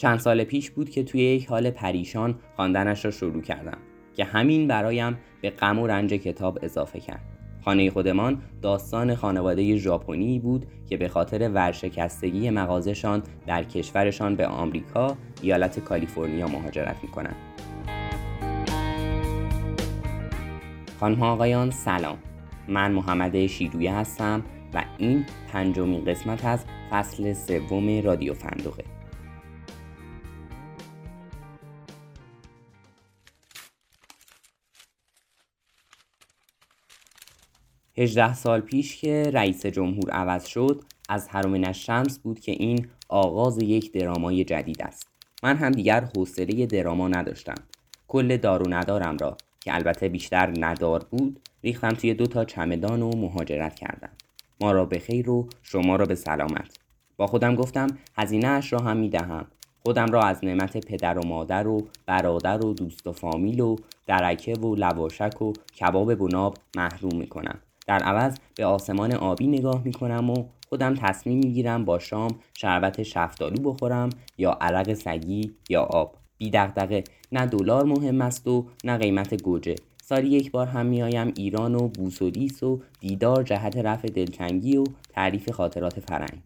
چند 0.00 0.18
سال 0.18 0.44
پیش 0.44 0.70
بود 0.70 0.90
که 0.90 1.04
توی 1.04 1.20
یک 1.20 1.46
حال 1.46 1.70
پریشان 1.70 2.34
خواندنش 2.56 3.04
را 3.04 3.10
شروع 3.10 3.42
کردم 3.42 3.78
که 4.14 4.24
همین 4.24 4.68
برایم 4.68 5.18
به 5.40 5.50
غم 5.50 5.78
و 5.78 5.86
رنج 5.86 6.12
کتاب 6.12 6.58
اضافه 6.62 7.00
کرد. 7.00 7.20
خانه 7.64 7.90
خودمان 7.90 8.42
داستان 8.62 9.14
خانواده 9.14 9.76
ژاپنی 9.76 10.38
بود 10.38 10.66
که 10.88 10.96
به 10.96 11.08
خاطر 11.08 11.50
ورشکستگی 11.54 12.50
مغازشان 12.50 13.22
در 13.46 13.64
کشورشان 13.64 14.36
به 14.36 14.46
آمریکا 14.46 15.16
ایالت 15.42 15.80
کالیفرنیا 15.80 16.48
مهاجرت 16.48 16.96
می‌کنند. 17.02 17.36
خانم 21.00 21.22
آقایان 21.22 21.70
سلام. 21.70 22.18
من 22.68 22.92
محمد 22.92 23.46
شیرویه 23.46 23.94
هستم 23.94 24.42
و 24.74 24.84
این 24.98 25.24
پنجمین 25.52 26.04
قسمت 26.04 26.44
از 26.44 26.64
فصل 26.90 27.32
سوم 27.32 28.02
رادیو 28.02 28.34
فندقه. 28.34 28.99
18 38.00 38.34
سال 38.34 38.60
پیش 38.60 38.96
که 38.96 39.30
رئیس 39.34 39.66
جمهور 39.66 40.10
عوض 40.10 40.46
شد 40.46 40.84
از 41.08 41.28
حرم 41.28 41.54
نشمس 41.54 42.18
بود 42.18 42.40
که 42.40 42.52
این 42.52 42.86
آغاز 43.08 43.62
یک 43.62 43.92
درامای 43.92 44.44
جدید 44.44 44.82
است. 44.82 45.08
من 45.42 45.56
هم 45.56 45.70
دیگر 45.70 46.08
حوصله 46.16 46.66
دراما 46.66 47.08
نداشتم. 47.08 47.54
کل 48.08 48.36
دار 48.36 48.76
ندارم 48.76 49.16
را 49.16 49.36
که 49.60 49.74
البته 49.74 50.08
بیشتر 50.08 50.54
ندار 50.58 51.06
بود 51.10 51.40
ریختم 51.64 51.88
توی 51.88 52.14
دو 52.14 52.26
تا 52.26 52.44
چمدان 52.44 53.02
و 53.02 53.16
مهاجرت 53.16 53.74
کردم. 53.74 54.10
ما 54.60 54.72
را 54.72 54.84
به 54.84 54.98
خیر 54.98 55.30
و 55.30 55.48
شما 55.62 55.96
را 55.96 56.06
به 56.06 56.14
سلامت. 56.14 56.78
با 57.16 57.26
خودم 57.26 57.54
گفتم 57.54 57.86
هزینه 58.16 58.48
اش 58.48 58.72
را 58.72 58.78
هم 58.78 58.96
می 58.96 59.08
دهم 59.08 59.46
خودم 59.82 60.06
را 60.06 60.22
از 60.22 60.44
نعمت 60.44 60.86
پدر 60.86 61.18
و 61.18 61.26
مادر 61.26 61.66
و 61.66 61.88
برادر 62.06 62.64
و 62.64 62.74
دوست 62.74 63.06
و 63.06 63.12
فامیل 63.12 63.60
و 63.60 63.76
درکه 64.06 64.54
و 64.54 64.74
لواشک 64.74 65.42
و 65.42 65.52
کباب 65.80 66.14
بناب 66.14 66.56
محروم 66.76 67.16
می 67.16 67.26
کنم 67.26 67.60
در 67.90 68.02
عوض 68.02 68.36
به 68.56 68.64
آسمان 68.64 69.12
آبی 69.12 69.46
نگاه 69.46 69.82
می 69.84 69.92
کنم 69.92 70.30
و 70.30 70.44
خودم 70.68 70.94
تصمیم 70.94 71.38
می 71.38 71.52
گیرم 71.52 71.84
با 71.84 71.98
شام 71.98 72.30
شربت 72.54 73.02
شفتالو 73.02 73.72
بخورم 73.72 74.10
یا 74.38 74.50
عرق 74.60 74.94
سگی 74.94 75.52
یا 75.68 75.82
آب. 75.82 76.14
بی 76.38 76.50
دغدغه. 76.50 77.04
نه 77.32 77.46
دلار 77.46 77.84
مهم 77.84 78.20
است 78.20 78.46
و 78.48 78.66
نه 78.84 78.98
قیمت 78.98 79.42
گوجه. 79.42 79.74
سالی 80.02 80.28
یک 80.28 80.50
بار 80.50 80.66
هم 80.66 80.86
میآیم 80.86 81.32
ایران 81.36 81.74
و 81.74 81.88
بوس 81.88 82.22
و 82.22 82.30
دیس 82.30 82.62
و 82.62 82.82
دیدار 83.00 83.42
جهت 83.42 83.76
رفع 83.76 84.08
دلتنگی 84.08 84.76
و 84.76 84.84
تعریف 85.08 85.50
خاطرات 85.50 86.00
فرنگ. 86.00 86.42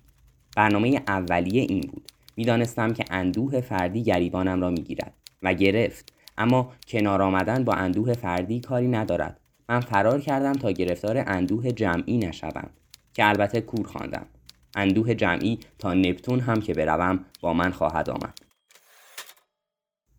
برنامه 0.56 1.03
اولیه 1.09 1.62
این 1.62 1.81
بود. 1.81 2.09
می‌دانستم 2.37 2.92
که 2.92 3.05
اندوه 3.11 3.61
فردی 3.61 4.03
گریبانم 4.03 4.61
را 4.61 4.70
می‌گیرد 4.70 5.12
و 5.42 5.55
گرفت. 5.55 6.12
اما 6.39 6.72
کنار 6.89 7.22
آمدن 7.22 7.65
با 7.65 7.72
اندوه 7.72 8.12
فردی 8.12 8.61
کاری 8.61 8.89
ندارد. 8.89 9.41
من 9.68 9.80
فرار 9.80 10.20
کردم 10.20 10.52
تا 10.52 10.70
گرفتار 10.70 11.24
اندوه 11.26 11.72
جمعی 11.72 12.18
نشوم 12.18 12.70
که 13.14 13.28
البته 13.28 13.60
کور 13.60 13.86
خواندم 13.86 14.26
اندوه 14.76 15.14
جمعی 15.14 15.58
تا 15.78 15.94
نپتون 15.94 16.40
هم 16.40 16.60
که 16.60 16.74
بروم 16.74 17.24
با 17.40 17.54
من 17.54 17.70
خواهد 17.70 18.10
آمد 18.10 18.38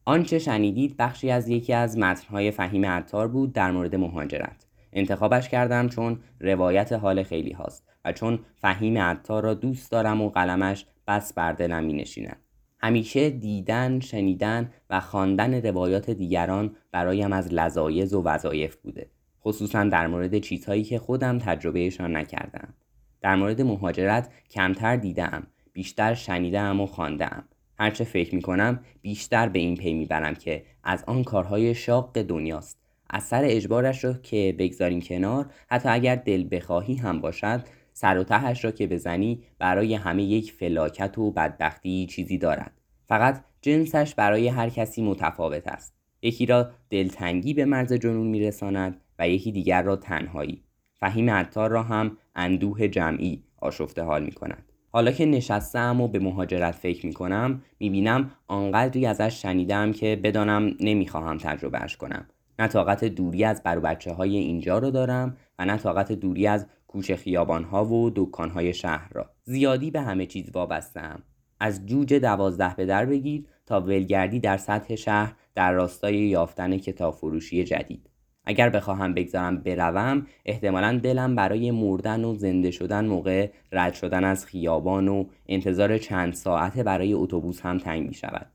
آنچه 0.05 0.39
شنیدید 0.39 0.97
بخشی 0.97 1.31
از 1.31 1.49
یکی 1.49 1.73
از 1.73 1.97
متنهای 1.97 2.51
فهیم 2.51 2.85
عطار 2.85 3.27
بود 3.27 3.53
در 3.53 3.71
مورد 3.71 3.95
مهاجرت 3.95 4.65
انتخابش 4.93 5.49
کردم 5.49 5.89
چون 5.89 6.19
روایت 6.39 6.93
حال 6.93 7.23
خیلی 7.23 7.51
هاست 7.51 7.83
و 8.05 8.11
چون 8.11 8.39
فهیم 8.55 8.97
عطار 8.97 9.43
را 9.43 9.53
دوست 9.53 9.91
دارم 9.91 10.21
و 10.21 10.29
قلمش 10.29 10.85
بس 11.07 11.33
بر 11.33 11.51
دلم 11.51 11.83
می 11.83 11.93
نشیند. 11.93 12.41
همیشه 12.79 13.29
دیدن، 13.29 13.99
شنیدن 13.99 14.71
و 14.89 14.99
خواندن 14.99 15.61
روایات 15.61 16.09
دیگران 16.09 16.75
برایم 16.91 17.33
از 17.33 17.53
لذایز 17.53 18.13
و 18.13 18.21
وظایف 18.23 18.75
بوده. 18.75 19.09
خصوصا 19.45 19.83
در 19.83 20.07
مورد 20.07 20.39
چیزهایی 20.39 20.83
که 20.83 20.99
خودم 20.99 21.37
تجربهشان 21.37 22.15
نکردم. 22.15 22.73
در 23.21 23.35
مورد 23.35 23.61
مهاجرت 23.61 24.29
کمتر 24.51 24.95
دیدم 24.95 25.47
بیشتر 25.73 26.13
شنیدم 26.13 26.81
و 26.81 26.85
خواندم. 26.85 27.43
هرچه 27.79 28.03
فکر 28.03 28.35
می 28.35 28.41
کنم 28.41 28.79
بیشتر 29.01 29.49
به 29.49 29.59
این 29.59 29.77
پی 29.77 29.93
می‌برم 29.93 30.33
که 30.33 30.63
از 30.83 31.03
آن 31.07 31.23
کارهای 31.23 31.75
شاق 31.75 32.21
دنیاست. 32.21 32.77
از 33.09 33.23
سر 33.23 33.41
اجبارش 33.45 34.03
را 34.03 34.13
که 34.13 34.55
بگذاریم 34.59 35.01
کنار 35.01 35.45
حتی 35.69 35.89
اگر 35.89 36.15
دل 36.15 36.47
بخواهی 36.51 36.95
هم 36.95 37.21
باشد 37.21 37.63
سر 37.93 38.17
و 38.17 38.23
تهش 38.23 38.65
را 38.65 38.71
که 38.71 38.87
بزنی 38.87 39.43
برای 39.59 39.93
همه 39.93 40.23
یک 40.23 40.51
فلاکت 40.51 41.17
و 41.17 41.31
بدبختی 41.31 42.05
چیزی 42.05 42.37
دارد. 42.37 42.71
فقط 43.07 43.43
جنسش 43.61 44.15
برای 44.15 44.47
هر 44.47 44.69
کسی 44.69 45.01
متفاوت 45.01 45.67
است. 45.67 45.93
یکی 46.21 46.45
را 46.45 46.69
دلتنگی 46.89 47.53
به 47.53 47.65
مرز 47.65 47.93
جنون 47.93 48.27
میرساند 48.27 49.01
و 49.19 49.29
یکی 49.29 49.51
دیگر 49.51 49.83
را 49.83 49.95
تنهایی. 49.95 50.63
فهیم 50.99 51.29
عطار 51.29 51.69
را 51.69 51.83
هم 51.83 52.17
اندوه 52.35 52.87
جمعی 52.87 53.43
آشفته 53.57 54.03
حال 54.03 54.23
می 54.23 54.31
کند. 54.31 54.71
حالا 54.91 55.11
که 55.11 55.25
نشستم 55.25 56.01
و 56.01 56.07
به 56.07 56.19
مهاجرت 56.19 56.75
فکر 56.75 57.05
می 57.05 57.13
کنم 57.13 57.61
می 57.79 57.89
بینم 57.89 58.31
آنقدری 58.47 59.05
ازش 59.05 59.41
شنیدم 59.41 59.91
که 59.91 60.19
بدانم 60.23 60.71
نمی‌خواهم 60.79 61.37
تجربهش 61.37 61.97
کنم. 61.97 62.25
نه 62.59 62.67
طاقت 62.67 63.05
دوری 63.05 63.43
از 63.43 63.63
بر 63.63 63.79
بچه 63.79 64.13
های 64.13 64.37
اینجا 64.37 64.77
رو 64.77 64.91
دارم 64.91 65.37
و 65.59 65.65
نه 65.65 65.77
طاقت 65.77 66.11
دوری 66.11 66.47
از 66.47 66.67
کوچه 66.87 67.15
خیابان 67.15 67.63
ها 67.63 67.85
و 67.85 68.11
دکان 68.15 68.49
های 68.49 68.73
شهر 68.73 69.09
را. 69.13 69.29
زیادی 69.43 69.91
به 69.91 70.01
همه 70.01 70.25
چیز 70.25 70.49
وابستم 70.53 71.23
از 71.59 71.85
جوجه 71.85 72.19
دوازده 72.19 72.75
به 72.75 72.85
در 72.85 73.05
بگیر 73.05 73.45
تا 73.65 73.81
ولگردی 73.81 74.39
در 74.39 74.57
سطح 74.57 74.95
شهر 74.95 75.35
در 75.55 75.71
راستای 75.71 76.17
یافتن 76.17 76.77
کتاب 76.77 77.13
فروشی 77.13 77.63
جدید. 77.63 78.09
اگر 78.45 78.69
بخواهم 78.69 79.13
بگذارم 79.13 79.57
بروم 79.57 80.27
احتمالا 80.45 80.99
دلم 81.03 81.35
برای 81.35 81.71
مردن 81.71 82.23
و 82.23 82.35
زنده 82.35 82.71
شدن 82.71 83.05
موقع 83.05 83.49
رد 83.71 83.93
شدن 83.93 84.23
از 84.23 84.45
خیابان 84.45 85.07
و 85.07 85.25
انتظار 85.47 85.97
چند 85.97 86.33
ساعته 86.33 86.83
برای 86.83 87.13
اتوبوس 87.13 87.61
هم 87.61 87.77
تنگ 87.77 88.07
می 88.07 88.13
شود 88.13 88.47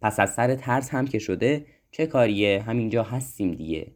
پس 0.00 0.20
از 0.20 0.34
سر 0.34 0.54
ترس 0.54 0.90
هم 0.90 1.06
که 1.06 1.18
شده 1.18 1.66
چه 1.90 2.06
کاریه؟ 2.06 2.62
همینجا 2.62 3.02
هستیم 3.02 3.52
دیگه. 3.52 3.86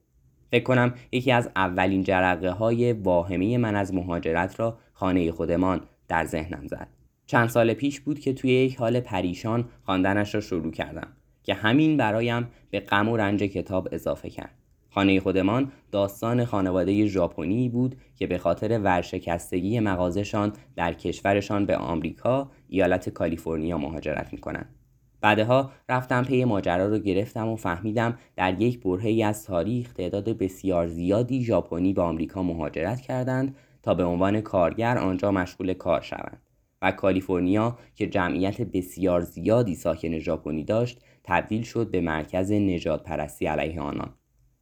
فکر 0.50 0.64
کنم 0.64 0.94
یکی 1.12 1.32
از 1.32 1.50
اولین 1.56 2.03
جرقه 2.03 2.50
های 2.50 2.92
واهمه 2.92 3.58
من 3.58 3.76
از 3.76 3.94
مهاجرت 3.94 4.60
را 4.60 4.78
خانه 4.92 5.32
خودمان 5.32 5.81
در 6.08 6.25
ذهنم 6.25 6.66
زد. 6.66 6.88
چند 7.26 7.48
سال 7.48 7.75
پیش 7.75 8.00
بود 8.00 8.19
که 8.19 8.32
توی 8.32 8.50
یک 8.50 8.76
حال 8.76 9.00
پریشان 9.00 9.69
خواندنش 9.84 10.34
را 10.34 10.41
شروع 10.41 10.72
کردم 10.72 11.08
که 11.42 11.54
همین 11.54 11.97
برایم 11.97 12.48
به 12.70 12.81
غم 12.81 13.08
و 13.08 13.16
رنج 13.16 13.42
کتاب 13.42 13.88
اضافه 13.92 14.31
کرد. 14.31 14.54
خانه 14.91 15.21
خودمان 15.21 15.72
داستان 15.93 16.44
خانواده 16.44 17.06
ژاپنی 17.06 17.69
بود 17.69 17.97
که 18.16 18.26
به 18.26 18.38
خاطر 18.38 18.78
ورشکستگی 18.78 19.81
مغازشان 19.81 20.53
در 20.76 20.93
کشورشان 20.93 21.66
به 21.66 21.76
آمریکا 21.76 22.50
ایالت 22.69 23.09
کالیفرنیا 23.09 23.78
مهاجرت 23.78 24.32
می‌کنند. 24.32 24.75
بعدها 25.21 25.71
رفتم 25.88 26.25
پی 26.25 26.44
ماجرا 26.44 26.87
رو 26.87 26.99
گرفتم 26.99 27.49
و 27.49 27.56
فهمیدم 27.56 28.19
در 28.37 28.60
یک 28.60 28.81
برهه 28.81 29.25
از 29.25 29.44
تاریخ 29.44 29.93
تعداد 29.93 30.28
بسیار 30.28 30.87
زیادی 30.87 31.44
ژاپنی 31.44 31.93
به 31.93 32.03
آمریکا 32.03 32.43
مهاجرت 32.43 33.00
کردند 33.00 33.56
تا 33.82 33.94
به 33.94 34.05
عنوان 34.05 34.41
کارگر 34.41 34.99
آنجا 34.99 35.31
مشغول 35.31 35.75
کار 35.75 36.00
شوند 36.00 36.43
و 36.82 36.93
کالیفرنیا 36.93 37.78
که 37.94 38.06
جمعیت 38.06 38.60
بسیار 38.60 39.20
زیادی 39.20 39.75
ساکن 39.75 40.19
ژاپنی 40.19 40.65
داشت 40.65 41.05
تبدیل 41.25 41.62
شد 41.62 41.91
به 41.91 42.00
مرکز 42.00 42.53
نجات 42.53 43.03
پرستی 43.03 43.47
علیه 43.47 43.81
آنان. 43.81 44.15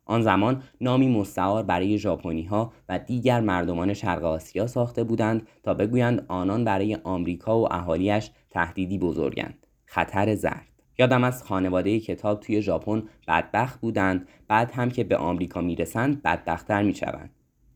آن 0.06 0.22
زمان 0.22 0.62
نامی 0.80 1.08
مستعار 1.08 1.62
برای 1.62 1.98
ژاپنی 1.98 2.44
ها 2.44 2.72
و 2.88 2.98
دیگر 2.98 3.40
مردمان 3.40 3.94
شرق 3.94 4.24
آسیا 4.24 4.66
ساخته 4.66 5.04
بودند 5.04 5.48
تا 5.62 5.74
بگویند 5.74 6.24
آنان 6.28 6.64
برای 6.64 6.98
آمریکا 7.04 7.58
و 7.58 7.72
اهالیش 7.72 8.30
تهدیدی 8.50 8.98
بزرگند. 8.98 9.66
خطر 9.86 10.34
زرد. 10.34 10.66
یادم 10.98 11.24
از 11.24 11.42
خانواده 11.42 12.00
کتاب 12.00 12.40
توی 12.40 12.62
ژاپن 12.62 13.02
بدبخت 13.28 13.80
بودند 13.80 14.28
بعد 14.48 14.70
هم 14.70 14.90
که 14.90 15.04
به 15.04 15.16
آمریکا 15.16 15.60
می‌رسند 15.60 16.22
بدبختتر 16.22 16.82
می‌شوند. 16.82 17.30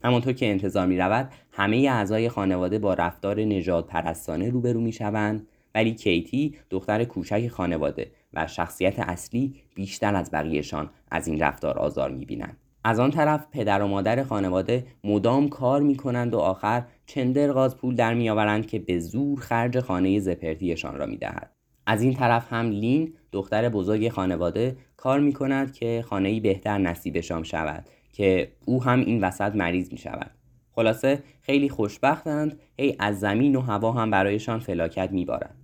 همانطور 0.04 0.32
که 0.32 0.50
انتظار 0.50 0.86
می 0.86 0.98
رود 0.98 1.28
همه 1.52 1.76
اعضای 1.76 2.28
خانواده 2.28 2.78
با 2.78 2.94
رفتار 2.94 3.40
نجات 3.40 3.86
پرستانه 3.86 4.50
روبرو 4.50 4.80
می 4.80 4.92
شوند 4.92 5.46
ولی 5.74 5.94
کیتی 5.94 6.54
دختر 6.70 7.04
کوچک 7.04 7.48
خانواده 7.48 8.10
و 8.34 8.46
شخصیت 8.46 8.98
اصلی 8.98 9.54
بیشتر 9.74 10.14
از 10.14 10.30
بقیهشان 10.30 10.90
از 11.10 11.28
این 11.28 11.40
رفتار 11.40 11.78
آزار 11.78 12.10
می‌بینند 12.10 12.56
از 12.84 13.00
آن 13.00 13.10
طرف 13.10 13.46
پدر 13.52 13.82
و 13.82 13.86
مادر 13.86 14.22
خانواده 14.22 14.86
مدام 15.04 15.48
کار 15.48 15.82
می‌کنند 15.82 16.34
و 16.34 16.38
آخر 16.38 16.84
چندر 17.06 17.52
غاز 17.52 17.76
پول 17.76 17.94
در 17.94 18.14
میآورند 18.14 18.66
که 18.66 18.78
به 18.78 18.98
زور 18.98 19.40
خرج 19.40 19.80
خانه 19.80 20.20
زپرتیشان 20.20 20.96
را 20.96 21.06
می‌دهد 21.06 21.50
از 21.86 22.02
این 22.02 22.14
طرف 22.14 22.52
هم 22.52 22.70
لین 22.70 23.14
دختر 23.32 23.68
بزرگ 23.68 24.08
خانواده 24.08 24.76
کار 24.96 25.20
می 25.20 25.32
کند 25.32 25.72
که 25.72 26.04
خانه 26.08 26.40
بهتر 26.40 26.78
نصیبشان 26.78 27.42
شود 27.42 27.84
که 28.12 28.52
او 28.66 28.84
هم 28.84 29.00
این 29.00 29.24
وسط 29.24 29.54
مریض 29.54 29.92
می 29.92 29.98
شود. 29.98 30.30
خلاصه 30.72 31.22
خیلی 31.42 31.68
خوشبختند 31.68 32.60
هی 32.78 32.96
از 32.98 33.20
زمین 33.20 33.56
و 33.56 33.60
هوا 33.60 33.92
هم 33.92 34.10
برایشان 34.10 34.58
فلاکت 34.58 35.12
می 35.12 35.24
بارد. 35.24 35.59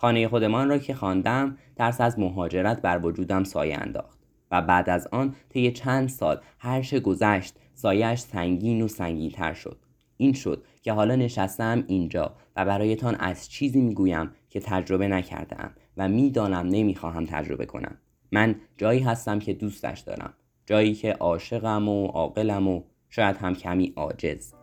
خانه 0.00 0.28
خودمان 0.28 0.68
را 0.68 0.78
که 0.78 0.94
خواندم 0.94 1.56
ترس 1.76 2.00
از 2.00 2.18
مهاجرت 2.18 2.82
بر 2.82 3.06
وجودم 3.06 3.44
سایه 3.44 3.78
انداخت 3.78 4.18
و 4.50 4.62
بعد 4.62 4.90
از 4.90 5.08
آن 5.12 5.34
طی 5.48 5.72
چند 5.72 6.08
سال 6.08 6.40
هر 6.58 6.82
چه 6.82 7.00
گذشت 7.00 7.54
سایهش 7.74 8.18
سنگین 8.18 8.82
و 8.82 8.88
سنگینتر 8.88 9.54
شد. 9.54 9.78
این 10.16 10.32
شد 10.32 10.64
که 10.82 10.92
حالا 10.92 11.16
نشستم 11.16 11.84
اینجا 11.86 12.34
و 12.56 12.64
برایتان 12.64 13.14
از 13.14 13.50
چیزی 13.50 13.80
می‌گویم 13.80 14.30
که 14.50 14.60
تجربه 14.60 15.08
نکردم 15.08 15.70
و 15.96 16.08
می‌دانم 16.08 16.66
نمی‌خواهم 16.66 17.24
تجربه 17.24 17.66
کنم. 17.66 17.98
من 18.32 18.54
جایی 18.76 19.00
هستم 19.00 19.38
که 19.38 19.52
دوستش 19.52 20.00
دارم 20.00 20.34
جایی 20.66 20.94
که 20.94 21.12
عاشقم 21.12 21.88
و 21.88 22.06
عاقلم 22.06 22.68
و 22.68 22.82
شاید 23.08 23.36
هم 23.36 23.54
کمی 23.54 23.92
عاجز. 23.96 24.54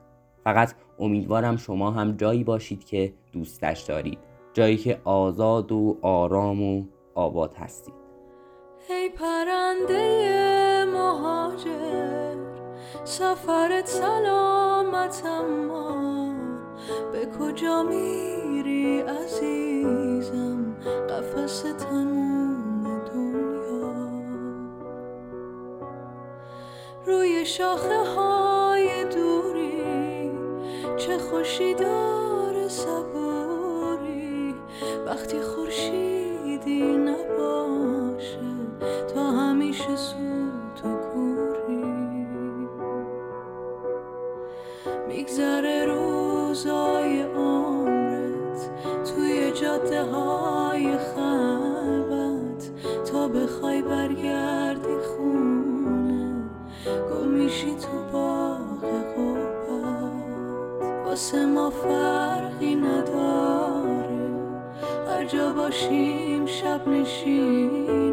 فقط 0.44 0.74
امیدوارم 1.00 1.58
شما 1.58 1.92
هم 1.92 2.12
جایی 2.12 2.44
باشید 2.44 2.84
که 2.84 3.14
دوستش 3.34 3.82
دارید. 3.82 4.35
جایی 4.56 4.78
که 4.78 5.02
آزاد 5.04 5.72
و 5.72 5.98
آرام 6.02 6.64
و 6.64 6.84
آباد 7.16 7.56
هستید. 7.56 7.94
ای 8.90 9.10
پرنده 9.10 10.86
مهاجر 10.94 12.36
سفرت 13.04 13.88
سلامت 13.88 15.24
اما 15.26 16.34
به 17.12 17.28
کجا 17.40 17.84
میری 17.84 19.02
عزیزم؟ 19.02 20.76
قفص 21.10 21.64
تموم 21.64 23.02
دنیا. 23.14 23.94
روی 27.06 27.46
شاخه 27.46 28.04
های 28.04 29.06
دوری 29.06 30.32
چه 30.98 31.18
خوشی 31.18 31.74
داره 31.74 32.68
صبوری 32.68 33.15
وقتی 35.06 35.42
خورشیدی 35.42 36.82
نباشه 36.98 38.40
تا 39.16 39.22
همیشه 39.22 39.96
سوت 39.96 40.86
و 40.86 40.98
کوری. 40.98 42.28
میگذره 45.08 45.86
روزای 45.86 47.22
عمرت 47.22 48.70
توی 49.04 49.52
جاده 49.52 50.04
های 50.04 50.98
خلوت. 50.98 52.72
تا 53.12 53.28
بخوای 53.28 53.82
برگردی 53.82 54.96
خونه 55.08 56.44
گم 56.88 57.28
میشی 57.28 57.76
تو 57.76 58.12
باغ 58.12 58.82
قربت 59.16 61.06
واسه 61.06 61.46
ما 61.46 61.70
فرقی 61.70 62.76
نداره. 62.76 63.55
جا 65.28 65.54
باشیم 65.54 66.46
شب 66.46 66.88
نشینیم 66.88 68.05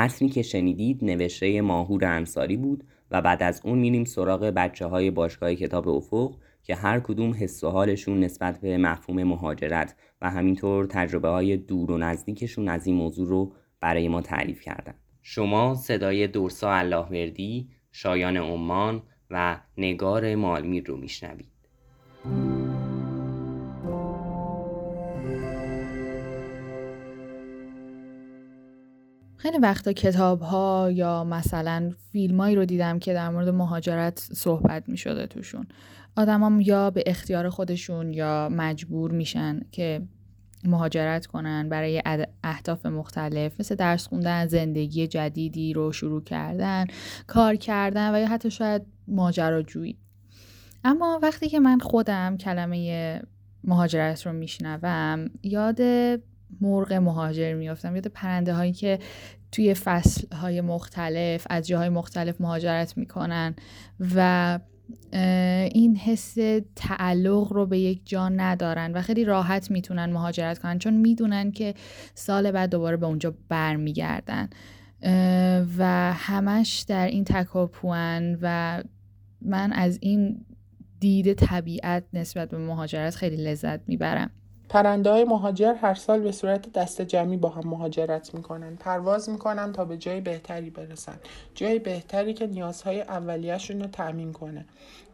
متنی 0.00 0.28
که 0.28 0.42
شنیدید 0.42 1.04
نوشته 1.04 1.60
ماهور 1.60 2.04
انصاری 2.04 2.56
بود 2.56 2.84
و 3.10 3.22
بعد 3.22 3.42
از 3.42 3.60
اون 3.64 3.78
میریم 3.78 4.04
سراغ 4.04 4.40
بچه 4.40 4.86
های 4.86 5.10
باشگاه 5.10 5.54
کتاب 5.54 5.88
افق 5.88 6.36
که 6.62 6.74
هر 6.74 7.00
کدوم 7.00 7.34
حس 7.34 7.64
و 7.64 7.70
حالشون 7.70 8.20
نسبت 8.20 8.60
به 8.60 8.78
مفهوم 8.78 9.22
مهاجرت 9.22 9.96
و 10.22 10.30
همینطور 10.30 10.86
تجربه 10.86 11.28
های 11.28 11.56
دور 11.56 11.90
و 11.90 11.98
نزدیکشون 11.98 12.68
از 12.68 12.86
این 12.86 12.96
موضوع 12.96 13.28
رو 13.28 13.52
برای 13.80 14.08
ما 14.08 14.20
تعریف 14.20 14.60
کردن. 14.60 14.94
شما 15.22 15.74
صدای 15.74 16.26
دورسا 16.26 16.72
اللهوردی، 16.72 17.68
شایان 17.92 18.36
عمان 18.36 19.02
و 19.30 19.60
نگار 19.78 20.34
مالمیر 20.34 20.84
رو 20.86 20.96
میشنوید. 20.96 21.50
خیلی 29.42 29.58
وقتا 29.58 29.92
کتاب 29.92 30.40
ها 30.40 30.90
یا 30.92 31.24
مثلا 31.24 31.92
فیلمایی 32.12 32.56
رو 32.56 32.64
دیدم 32.64 32.98
که 32.98 33.12
در 33.12 33.30
مورد 33.30 33.48
مهاجرت 33.48 34.18
صحبت 34.18 34.88
می 34.88 34.96
شده 34.96 35.26
توشون. 35.26 35.66
آدمام 36.16 36.60
یا 36.60 36.90
به 36.90 37.02
اختیار 37.06 37.48
خودشون 37.48 38.12
یا 38.12 38.48
مجبور 38.52 39.10
میشن 39.10 39.60
که 39.72 40.02
مهاجرت 40.64 41.26
کنن 41.26 41.68
برای 41.68 42.02
اهداف 42.44 42.86
مختلف 42.86 43.60
مثل 43.60 43.74
درس 43.74 44.06
خوندن 44.06 44.46
زندگی 44.46 45.06
جدیدی 45.06 45.72
رو 45.72 45.92
شروع 45.92 46.24
کردن 46.24 46.86
کار 47.26 47.56
کردن 47.56 48.14
و 48.14 48.18
یا 48.18 48.28
حتی 48.28 48.50
شاید 48.50 48.82
ماجراجویی. 49.08 49.98
اما 50.84 51.20
وقتی 51.22 51.48
که 51.48 51.60
من 51.60 51.78
خودم 51.78 52.36
کلمه 52.36 53.22
مهاجرت 53.64 54.26
رو 54.26 54.32
میشنوم 54.32 55.30
یاد 55.42 55.80
مرغ 56.60 56.92
مهاجر 56.92 57.54
میافتم. 57.54 57.94
یاد 57.94 58.06
پرنده 58.06 58.54
هایی 58.54 58.72
که 58.72 58.98
توی 59.52 59.74
فصل 59.74 60.36
های 60.36 60.60
مختلف 60.60 61.46
از 61.50 61.66
جاهای 61.66 61.88
مختلف 61.88 62.40
مهاجرت 62.40 62.96
می‌کنن 62.96 63.54
و 64.14 64.58
این 65.12 65.96
حس 65.96 66.36
تعلق 66.76 67.52
رو 67.52 67.66
به 67.66 67.78
یک 67.78 68.02
جا 68.04 68.28
ندارن 68.28 68.92
و 68.92 69.02
خیلی 69.02 69.24
راحت 69.24 69.70
می‌تونن 69.70 70.12
مهاجرت 70.12 70.58
کنن 70.58 70.78
چون 70.78 70.94
می‌دونن 70.94 71.52
که 71.52 71.74
سال 72.14 72.50
بعد 72.50 72.70
دوباره 72.70 72.96
به 72.96 73.06
اونجا 73.06 73.34
برمیگردن. 73.48 74.48
و 75.78 76.12
همش 76.16 76.84
در 76.88 77.06
این 77.06 77.24
تکاپوان 77.24 78.38
و 78.42 78.82
من 79.42 79.72
از 79.72 79.98
این 80.02 80.44
دید 81.00 81.32
طبیعت 81.32 82.04
نسبت 82.12 82.50
به 82.50 82.58
مهاجرت 82.58 83.14
خیلی 83.14 83.36
لذت 83.36 83.88
می‌برم. 83.88 84.30
پرنده 84.70 85.10
های 85.10 85.24
مهاجر 85.24 85.74
هر 85.74 85.94
سال 85.94 86.20
به 86.20 86.32
صورت 86.32 86.72
دست 86.72 87.02
جمعی 87.02 87.36
با 87.36 87.48
هم 87.48 87.68
مهاجرت 87.68 88.34
می‌کنن. 88.34 88.76
پرواز 88.76 89.30
می‌کنن 89.30 89.72
تا 89.72 89.84
به 89.84 89.96
جای 89.96 90.20
بهتری 90.20 90.70
برسن. 90.70 91.16
جای 91.54 91.78
بهتری 91.78 92.34
که 92.34 92.46
نیازهای 92.46 93.00
اولیهشون 93.00 93.80
رو 93.80 93.86
تأمین 93.86 94.32
کنه. 94.32 94.64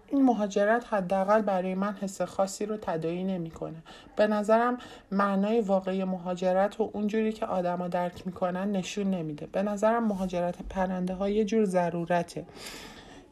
این 0.09 0.25
مهاجرت 0.25 0.85
حداقل 0.91 1.43
برای 1.43 1.75
من 1.75 1.93
حس 1.93 2.23
خاصی 2.23 2.67
رو 2.67 2.77
تدایی 2.77 3.25
نمی‌کنه. 3.25 3.83
به 4.17 4.27
نظرم 4.27 4.79
معنای 5.11 5.61
واقعی 5.61 6.05
مهاجرت 6.05 6.81
و 6.81 6.91
اونجوری 6.93 7.33
که 7.33 7.47
آدما 7.47 7.89
درک 7.89 8.27
می‌کنن 8.27 8.73
نشون 8.73 9.11
نمیده. 9.11 9.47
به 9.47 9.63
نظرم 9.63 10.07
مهاجرت 10.07 10.57
پرنده 10.71 11.15
ها 11.15 11.29
یه 11.29 11.45
جور 11.45 11.65
ضرورته. 11.65 12.45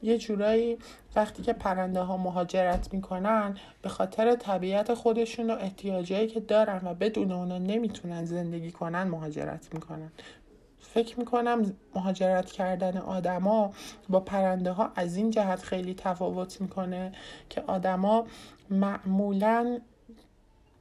یه 0.04 0.18
جورایی 0.18 0.78
وقتی 1.16 1.42
که 1.42 1.52
پرنده 1.52 2.00
ها 2.00 2.16
مهاجرت 2.16 2.94
می‌کنن 2.94 3.56
به 3.82 3.88
خاطر 3.88 4.36
طبیعت 4.36 4.94
خودشون 4.94 5.50
و 5.50 5.56
احتیاجایی 5.60 6.26
که 6.26 6.40
دارن 6.40 6.80
و 6.84 6.94
بدون 6.94 7.32
اونا 7.32 7.58
نمی‌تونن 7.58 8.24
زندگی 8.24 8.70
کنن 8.70 9.02
مهاجرت 9.02 9.74
می‌کنن. 9.74 10.12
فکر 10.80 11.18
می‌کنم 11.18 11.72
مهاجرت 11.94 12.52
کردن 12.52 12.96
آدما 12.96 13.72
با 14.08 14.20
پرنده 14.20 14.72
ها 14.72 14.92
از 14.96 15.16
این 15.16 15.30
جهت 15.30 15.62
خیلی 15.62 15.94
تفاوت 15.94 16.60
می‌کنه 16.60 17.12
که 17.50 17.62
آدما 17.66 18.26
معمولا 18.70 19.80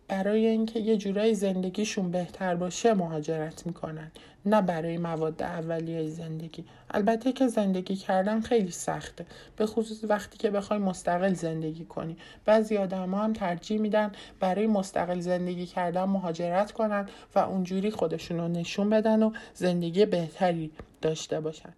برای 0.08 0.46
اینکه 0.46 0.80
یه 0.80 0.98
جورایی 0.98 1.36
زندگیشون 1.36 2.12
بهتر 2.12 2.56
باشه 2.56 2.94
مهاجرت 2.94 3.66
می‌کنن. 3.66 4.12
نه 4.46 4.62
برای 4.62 4.98
مواد 4.98 5.44
اولیه 5.44 6.10
زندگی. 6.10 6.66
البته 6.92 7.32
که 7.32 7.48
زندگی 7.48 7.96
کردن 7.96 8.42
خیلی 8.42 8.72
سخته. 8.72 9.26
به 9.58 9.66
خصوص 9.66 10.04
وقتی 10.04 10.38
که 10.38 10.50
بخوای 10.50 10.80
مستقل 10.80 11.34
زندگی 11.34 11.86
کنی. 11.86 12.18
بعضی 12.46 12.78
آدم 12.78 13.14
هم 13.14 13.34
ترجیح 13.34 13.80
میدن 13.80 14.12
برای 14.40 14.68
مستقل 14.68 15.20
زندگی 15.20 15.66
کردن 15.66 16.04
مهاجرت 16.04 16.72
کنن 16.72 17.10
و 17.36 17.40
اونجوری 17.40 17.92
خودشون 17.92 18.38
رو 18.38 18.48
نشون 18.48 18.90
بدن 18.90 19.24
و 19.24 19.32
زندگی 19.54 20.06
بهتری 20.06 20.72
داشته 21.02 21.40
باشن. 21.40 21.74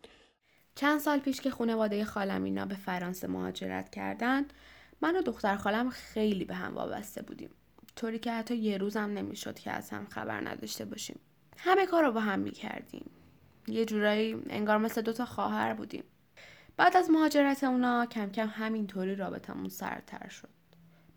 چند 0.76 1.00
سال 1.00 1.20
پیش 1.20 1.42
که 1.42 1.50
خانواده 1.50 2.06
خالم 2.06 2.44
اینا 2.44 2.66
به 2.66 2.76
فرانسه 2.76 3.28
مهاجرت 3.28 3.90
کردن 3.90 4.46
من 5.02 5.16
و 5.16 5.22
دختر 5.22 5.56
خالم 5.56 5.90
خیلی 5.90 6.46
به 6.46 6.56
هم 6.56 6.76
وابسته 6.76 7.22
بودیم. 7.22 7.50
طوری 7.96 8.20
که 8.20 8.32
حتی 8.32 8.56
یه 8.56 8.78
روزم 8.78 9.00
نمی‌شد 9.00 9.60
که 9.60 9.72
از 9.72 9.90
هم 9.90 10.06
خبر 10.06 10.50
نداشته 10.50 10.86
باشیم. 10.86 11.20
همه 11.58 11.86
کار 11.86 12.04
رو 12.04 12.12
با 12.12 12.20
هم 12.20 12.40
می‌کردیم. 12.40 13.10
یه 13.68 13.86
جورایی 13.86 14.44
انگار 14.50 14.78
مثل 14.78 15.02
دوتا 15.02 15.26
خواهر 15.26 15.74
بودیم. 15.74 16.04
بعد 16.78 16.98
از 16.98 17.10
مهاجرت 17.10 17.64
اونا 17.64 18.06
کم 18.06 18.30
کم 18.30 18.48
همینطوری 18.48 19.16
رابطمون 19.16 19.70
سرتر 19.70 20.30
شد. 20.30 20.50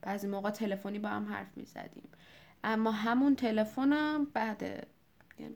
بعضی 0.03 0.27
موقع 0.27 0.51
تلفنی 0.51 0.99
با 0.99 1.09
هم 1.09 1.33
حرف 1.33 1.57
می‌زدیم. 1.57 2.09
اما 2.65 2.91
همون 2.91 3.37
تلفنم 3.37 4.25
بعد 4.25 4.87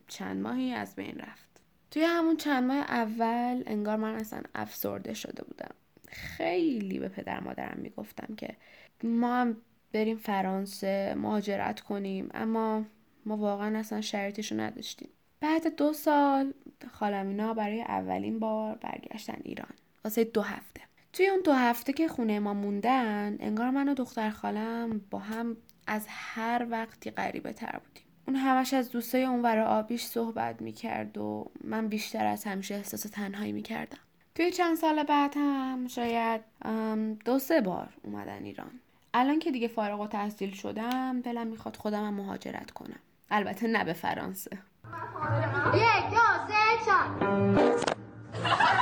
چند 0.08 0.42
ماهی 0.42 0.72
از 0.72 0.94
بین 0.94 1.18
رفت. 1.18 1.60
توی 1.90 2.02
همون 2.02 2.36
چند 2.36 2.64
ماه 2.64 2.76
اول 2.76 3.62
انگار 3.66 3.96
من 3.96 4.14
اصلا 4.14 4.42
افسرده 4.54 5.14
شده 5.14 5.44
بودم. 5.44 5.74
خیلی 6.08 6.98
به 6.98 7.08
پدر 7.08 7.40
مادرم 7.40 7.78
می‌گفتم 7.78 8.34
که 8.34 8.56
ما 9.04 9.36
هم 9.36 9.56
بریم 9.92 10.16
فرانسه 10.16 11.14
مهاجرت 11.18 11.80
کنیم. 11.80 12.28
اما 12.34 12.84
ما 13.26 13.36
واقعا 13.36 13.78
اصلا 13.78 14.00
شرایطش 14.00 14.52
رو 14.52 14.60
نداشتیم. 14.60 15.08
بعد 15.40 15.76
دو 15.76 15.92
سال 15.92 16.54
خالمینا 16.92 17.54
برای 17.54 17.82
اولین 17.82 18.38
بار 18.38 18.74
برگشتن 18.74 19.38
ایران. 19.44 19.72
واسه 20.04 20.24
دو 20.24 20.42
هفته. 20.42 20.80
توی 21.12 21.28
اون 21.28 21.40
دو 21.44 21.52
هفته 21.52 21.92
که 21.92 22.08
خونه 22.08 22.40
ما 22.40 22.54
موندن 22.54 23.36
انگار 23.40 23.70
من 23.70 23.88
و 23.88 23.94
دختر 23.94 24.30
خالم 24.30 25.00
با 25.10 25.18
هم 25.18 25.56
از 25.86 26.06
هر 26.08 26.66
وقتی 26.70 27.10
غریبه 27.10 27.52
تر 27.52 27.80
بودیم. 27.84 28.02
اون 28.26 28.36
همش 28.36 28.74
از 28.74 28.90
دوستای 28.90 29.24
اونور 29.24 29.58
آبیش 29.58 30.04
صحبت 30.04 30.62
می‌کرد 30.62 31.18
و 31.18 31.50
من 31.64 31.88
بیشتر 31.88 32.26
از 32.26 32.44
همیشه 32.44 32.74
احساس 32.74 33.00
تنهایی 33.00 33.52
می‌کردم. 33.52 33.98
توی 34.34 34.50
چند 34.50 34.76
سال 34.76 35.02
بعد 35.02 35.34
هم 35.36 35.86
شاید 35.86 36.40
دو 37.24 37.38
سه 37.38 37.60
بار 37.60 37.88
اومدن 38.02 38.44
ایران. 38.44 38.80
الان 39.14 39.38
که 39.38 39.50
دیگه 39.50 39.68
فارغ 39.68 40.00
و 40.00 40.06
تحصیل 40.06 40.54
شدم 40.54 41.20
دلم 41.20 41.46
می‌خواد 41.46 41.76
خودم 41.76 42.06
هم 42.06 42.14
مهاجرت 42.14 42.70
کنم. 42.70 43.00
البته 43.32 43.66
نه 43.66 43.84
به 43.84 43.92
فرانسه. 43.92 44.50
یک 45.74 46.10
دو 46.10 46.26
سه 46.48 46.84
چهار. 46.86 48.81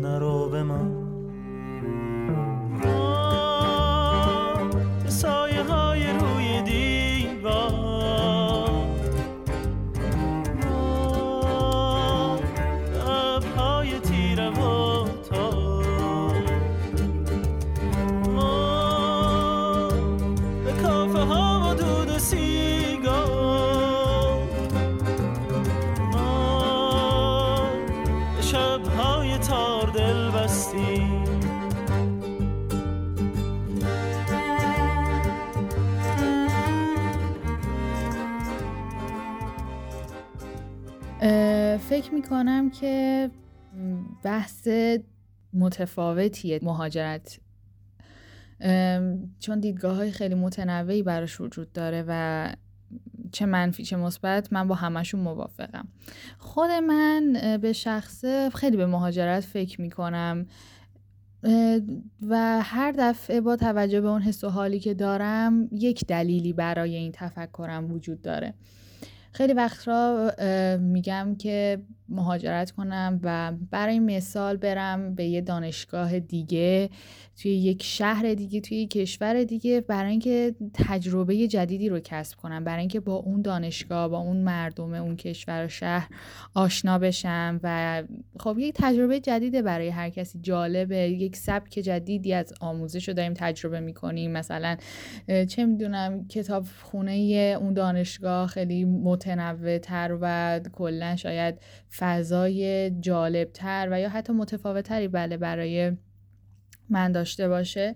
نرو 0.00 0.48
به 0.48 0.62
من. 0.62 1.05
فکر 42.06 42.14
می‌کنم 42.14 42.70
که 42.70 43.30
بحث 44.22 44.68
متفاوتیه 45.52 46.60
مهاجرت. 46.62 47.40
چون 49.40 49.60
دیدگاه 49.60 49.96
های 49.96 50.10
خیلی 50.10 50.34
متنوعی 50.34 51.02
براش 51.02 51.40
وجود 51.40 51.72
داره 51.72 52.04
و 52.08 52.52
چه 53.32 53.46
منفی 53.46 53.84
چه 53.84 53.96
مثبت 53.96 54.52
من 54.52 54.68
با 54.68 54.74
همشون 54.74 55.20
موافقم. 55.20 55.88
خود 56.38 56.70
من 56.70 57.58
به 57.62 57.72
شخصه 57.72 58.50
خیلی 58.50 58.76
به 58.76 58.86
مهاجرت 58.86 59.44
فکر 59.44 59.80
می‌کنم 59.80 60.46
و 62.22 62.62
هر 62.62 62.92
دفعه 62.98 63.40
با 63.40 63.56
توجه 63.56 64.00
به 64.00 64.08
اون 64.08 64.22
حس 64.22 64.44
و 64.44 64.48
حالی 64.48 64.80
که 64.80 64.94
دارم 64.94 65.68
یک 65.72 66.04
دلیلی 66.06 66.52
برای 66.52 66.96
این 66.96 67.12
تفکرم 67.12 67.92
وجود 67.92 68.22
داره. 68.22 68.54
خیلی 69.32 69.52
وقت 69.52 69.88
را 69.88 70.32
میگم 70.80 71.34
که 71.38 71.82
مهاجرت 72.08 72.70
کنم 72.70 73.20
و 73.22 73.52
برای 73.70 73.98
مثال 73.98 74.56
برم 74.56 75.14
به 75.14 75.24
یه 75.24 75.40
دانشگاه 75.40 76.20
دیگه 76.20 76.90
توی 77.36 77.50
یک 77.50 77.82
شهر 77.82 78.34
دیگه 78.34 78.60
توی 78.60 78.76
یک 78.78 78.90
کشور 78.90 79.44
دیگه 79.44 79.80
برای 79.80 80.10
اینکه 80.10 80.54
تجربه 80.74 81.48
جدیدی 81.48 81.88
رو 81.88 82.00
کسب 82.00 82.38
کنم 82.38 82.64
برای 82.64 82.80
اینکه 82.80 83.00
با 83.00 83.14
اون 83.14 83.42
دانشگاه 83.42 84.08
با 84.08 84.18
اون 84.18 84.36
مردم 84.36 84.94
اون 84.94 85.16
کشور 85.16 85.64
و 85.64 85.68
شهر 85.68 86.08
آشنا 86.54 86.98
بشم 86.98 87.60
و 87.62 88.02
خب 88.40 88.58
یک 88.58 88.74
تجربه 88.76 89.20
جدیده 89.20 89.62
برای 89.62 89.88
هر 89.88 90.10
کسی 90.10 90.38
جالبه. 90.42 90.96
یک 90.96 91.36
سبک 91.36 91.70
جدیدی 91.70 92.32
از 92.32 92.52
آموزش 92.60 93.08
رو 93.08 93.14
داریم 93.14 93.34
تجربه 93.34 93.80
می‌کنیم. 93.80 94.32
مثلا 94.32 94.76
چه 95.48 95.66
می‌دونم 95.66 96.28
کتاب 96.28 96.66
خونه 96.82 97.12
اون 97.60 97.74
دانشگاه 97.74 98.46
خیلی 98.46 98.84
متنوع 98.84 99.78
تر 99.78 100.18
و 100.20 100.60
کلا 100.72 101.16
شاید 101.16 101.58
فضای 101.98 102.90
جالبتر 103.00 103.88
و 103.90 104.00
یا 104.00 104.08
حتی 104.08 104.32
متفاوتتری 104.32 105.08
بله 105.08 105.36
برای 105.36 105.92
من 106.90 107.12
داشته 107.12 107.48
باشه 107.48 107.94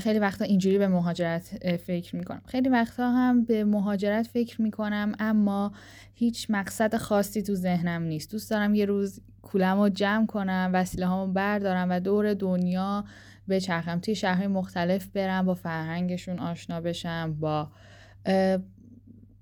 خیلی 0.00 0.18
وقتا 0.18 0.44
اینجوری 0.44 0.78
به 0.78 0.88
مهاجرت 0.88 1.76
فکر 1.76 2.16
می‌کنم. 2.16 2.42
خیلی 2.46 2.68
وقتا 2.68 3.10
هم 3.10 3.44
به 3.44 3.64
مهاجرت 3.64 4.26
فکر 4.26 4.62
می‌کنم 4.62 5.12
اما 5.18 5.72
هیچ 6.14 6.46
مقصد 6.50 6.96
خاصی 6.96 7.42
تو 7.42 7.54
ذهنم 7.54 8.02
نیست. 8.02 8.32
دوست 8.32 8.50
دارم 8.50 8.74
یه 8.74 8.84
روز 8.84 9.20
کولم 9.42 9.80
رو 9.80 9.88
جمع 9.88 10.26
کنم 10.26 10.70
وسیله 10.74 11.06
هامو 11.06 11.32
بردارم 11.32 11.90
و 11.90 12.00
دور 12.00 12.34
دنیا 12.34 13.04
بچرخم 13.48 13.98
توی 13.98 14.14
شهرهای 14.14 14.46
مختلف 14.46 15.06
برم 15.06 15.46
با 15.46 15.54
فرهنگشون 15.54 16.38
آشنا 16.38 16.80
بشم 16.80 17.36
با 17.40 17.70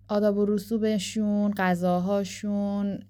آداب 0.08 0.36
و 0.36 0.46
رسوبشون 0.46 1.54
غذاهاشون 1.56 3.00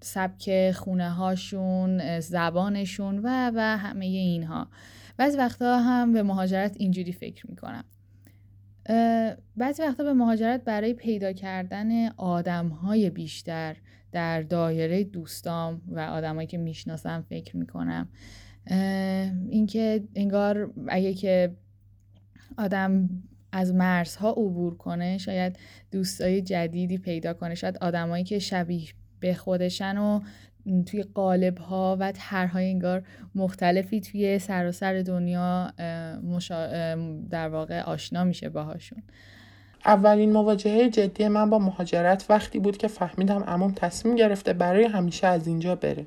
سبک 0.00 0.70
خونه 0.70 1.10
هاشون 1.10 2.20
زبانشون 2.20 3.18
و 3.18 3.50
و 3.54 3.76
همه 3.76 4.04
اینها. 4.04 4.68
بعضی 5.16 5.38
وقتا 5.38 5.78
هم 5.78 6.12
به 6.12 6.22
مهاجرت 6.22 6.76
اینجوری 6.76 7.12
فکر 7.12 7.50
می‌کنم. 7.50 7.84
بعضی 9.56 9.82
وقتا 9.82 10.04
به 10.04 10.12
مهاجرت 10.12 10.64
برای 10.64 10.94
پیدا 10.94 11.32
کردن 11.32 12.08
آدم 12.08 12.68
های 12.68 13.10
بیشتر 13.10 13.76
در 14.12 14.42
دایره 14.42 15.04
دوستام 15.04 15.82
و 15.88 16.00
آدمایی 16.00 16.46
که 16.46 16.58
می‌شناسم 16.58 17.24
فکر 17.28 17.56
می‌کنم. 17.56 18.08
اینکه 19.48 20.04
انگار 20.14 20.72
اگه 20.88 21.14
که 21.14 21.56
آدم 22.58 23.08
از 23.52 23.74
مرزها 23.74 24.30
عبور 24.30 24.76
کنه 24.76 25.18
شاید 25.18 25.58
دوستای 25.90 26.42
جدیدی 26.42 26.98
پیدا 26.98 27.34
کنه. 27.34 27.54
شاید 27.54 27.78
آدمایی 27.78 28.24
که 28.24 28.38
شبیه 28.38 28.88
به 29.24 29.34
خودشن 29.34 29.98
و 29.98 30.20
توی 30.86 31.02
قالب 31.02 31.58
ها 31.58 31.96
و 32.00 32.12
طرحهای 32.12 32.70
انگار 32.70 33.02
مختلفی 33.34 34.00
توی 34.00 34.38
سراسر 34.38 35.02
دنیا 35.02 35.70
در 37.30 37.48
واقع 37.48 37.80
آشنا 37.80 38.24
میشه 38.24 38.48
باهاشون. 38.48 39.02
اولین 39.86 40.32
مواجهه 40.32 40.88
جدی 40.88 41.28
من 41.28 41.50
با 41.50 41.58
مهاجرت 41.58 42.26
وقتی 42.28 42.58
بود 42.58 42.76
که 42.76 42.88
فهمیدم 42.88 43.42
عموم 43.42 43.72
تصمیم 43.72 44.14
گرفته 44.14 44.52
برای 44.52 44.84
همیشه 44.84 45.26
از 45.26 45.46
اینجا 45.46 45.74
بره. 45.74 46.06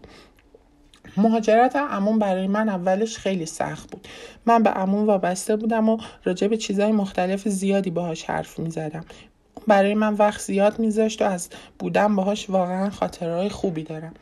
مهاجرت 1.18 1.76
عموم 1.76 2.20
برای 2.20 2.48
من 2.48 2.70
اولش 2.70 3.18
خیلی 3.18 3.46
سخت 3.46 3.92
بود. 3.92 4.08
من 4.46 4.64
به 4.64 4.70
عموم 4.70 5.08
وابسته 5.08 5.56
بودم 5.56 5.90
و 5.90 5.98
راجع 6.24 6.48
به 6.48 6.58
چیزهای 6.58 6.92
مختلف 6.92 7.48
زیادی 7.48 7.92
باهاش 7.92 8.24
حرف 8.24 8.60
می 8.60 8.70
زدم. 8.70 9.06
برای 9.68 9.94
من 9.94 10.14
وقت 10.14 10.42
زیاد 10.42 10.80
میذاشت 10.80 11.22
و 11.22 11.26
از 11.26 11.50
بودم 11.80 12.16
باهاش 12.16 12.50
واقعا 12.50 12.90
خاطرهای 12.90 13.50
خوبی 13.50 13.84
دارم. 13.84 14.14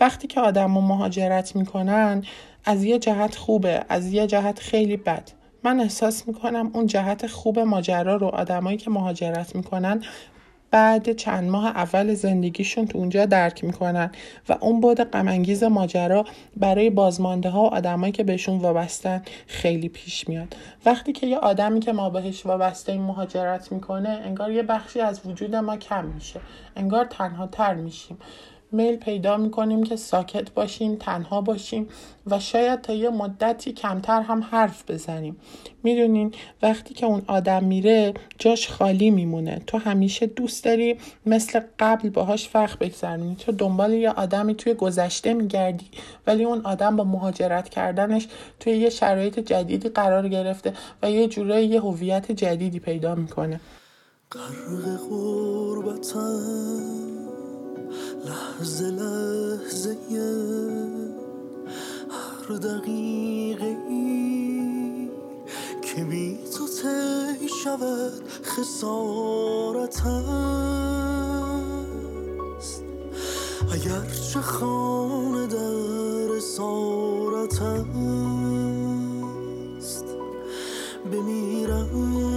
وقتی 0.00 0.26
که 0.26 0.40
آدم 0.40 0.76
و 0.76 0.80
مهاجرت 0.80 1.56
می‌کنن 1.56 2.22
از 2.64 2.84
یه 2.84 2.98
جهت 2.98 3.36
خوبه 3.36 3.84
از 3.88 4.12
یه 4.12 4.26
جهت 4.26 4.58
خیلی 4.58 4.96
بد. 4.96 5.30
من 5.64 5.80
احساس 5.80 6.28
می‌کنم 6.28 6.70
اون 6.74 6.86
جهت 6.86 7.26
خوب 7.26 7.58
ماجرا 7.58 8.16
رو 8.16 8.26
آدمایی 8.26 8.76
که 8.76 8.90
مهاجرت 8.90 9.56
می‌کنن 9.56 10.02
بعد 10.70 11.12
چند 11.12 11.50
ماه 11.50 11.66
اول 11.66 12.14
زندگیشون 12.14 12.86
تو 12.86 12.98
اونجا 12.98 13.26
درک 13.26 13.64
می‌کنن 13.64 14.10
و 14.48 14.56
اون 14.60 14.80
بود 14.80 15.00
غمانگیز 15.00 15.64
ماجرا 15.64 16.24
برای 16.56 16.90
بازمانده 16.90 17.50
ها 17.50 17.62
و 17.62 17.74
آدمایی 17.74 18.12
که 18.12 18.24
بهشون 18.24 18.58
وابستن 18.58 19.22
خیلی 19.46 19.88
پیش 19.88 20.28
میاد. 20.28 20.56
وقتی 20.86 21.12
که 21.12 21.26
یه 21.26 21.36
آدمی 21.38 21.80
که 21.80 21.92
ما 21.92 22.10
بهش 22.10 22.46
وابسته 22.46 22.92
این 22.92 23.02
مهاجرت 23.02 23.72
می‌کنه 23.72 24.08
انگار 24.08 24.52
یه 24.52 24.62
بخشی 24.62 25.00
از 25.00 25.20
وجود 25.26 25.56
ما 25.56 25.76
کم 25.76 26.04
میشه. 26.04 26.40
انگار 26.76 27.04
تنها 27.04 27.46
تر 27.46 27.74
میشیم. 27.74 28.18
میل 28.72 28.96
پیدا 28.96 29.36
می‌کنیم 29.36 29.82
که 29.82 29.96
ساکت 29.96 30.50
باشیم 30.50 30.96
تنها 30.96 31.40
باشیم 31.40 31.88
و 32.26 32.40
شاید 32.40 32.80
تا 32.80 32.92
یه 32.92 33.10
مدتی 33.10 33.72
کمتر 33.72 34.20
هم 34.20 34.42
حرف 34.42 34.90
بزنیم. 34.90 35.36
می‌دونین 35.82 36.34
وقتی 36.62 36.94
که 36.94 37.06
اون 37.06 37.22
آدم 37.26 37.64
میره 37.64 38.14
جاش 38.38 38.68
خالی 38.68 39.10
میمونه. 39.10 39.62
تو 39.66 39.78
همیشه 39.78 40.26
دوست 40.26 40.64
داری 40.64 40.96
مثل 41.26 41.60
قبل 41.78 42.10
باهاش 42.10 42.50
وقت 42.54 42.78
بگذرونی. 42.78 43.36
تو 43.36 43.52
دنبال 43.52 43.92
یه 43.92 44.10
آدمی 44.10 44.54
توی 44.54 44.74
گذشته 44.74 45.34
میگردی 45.34 45.86
ولی 46.26 46.44
اون 46.44 46.60
آدم 46.60 46.96
با 46.96 47.04
مهاجرت 47.04 47.68
کردنش 47.68 48.28
توی 48.60 48.72
یه 48.72 48.90
شرایط 48.90 49.38
جدیدی 49.38 49.88
قرار 49.88 50.28
گرفته 50.28 50.72
و 51.02 51.10
یه 51.10 51.28
جورایی 51.28 51.68
یه 51.68 51.80
هویت 51.80 52.32
جدیدی 52.32 52.80
پیدا 52.80 53.14
می‌کنه. 53.14 53.60
لحظه 58.24 58.84
لحظه 58.84 59.96
هر 62.10 62.56
دقیقه 62.56 63.76
ای 63.88 65.10
که 65.82 66.04
بی 66.04 66.38
تو 66.58 66.66
تی 66.68 67.48
شود 67.64 68.12
خسارت 68.44 70.02
است. 70.06 70.66
چه 74.32 74.40
خانه 74.40 75.46
در 75.46 76.40
سارت 76.40 77.62
است. 77.62 78.06
بمیرم. 81.12 82.35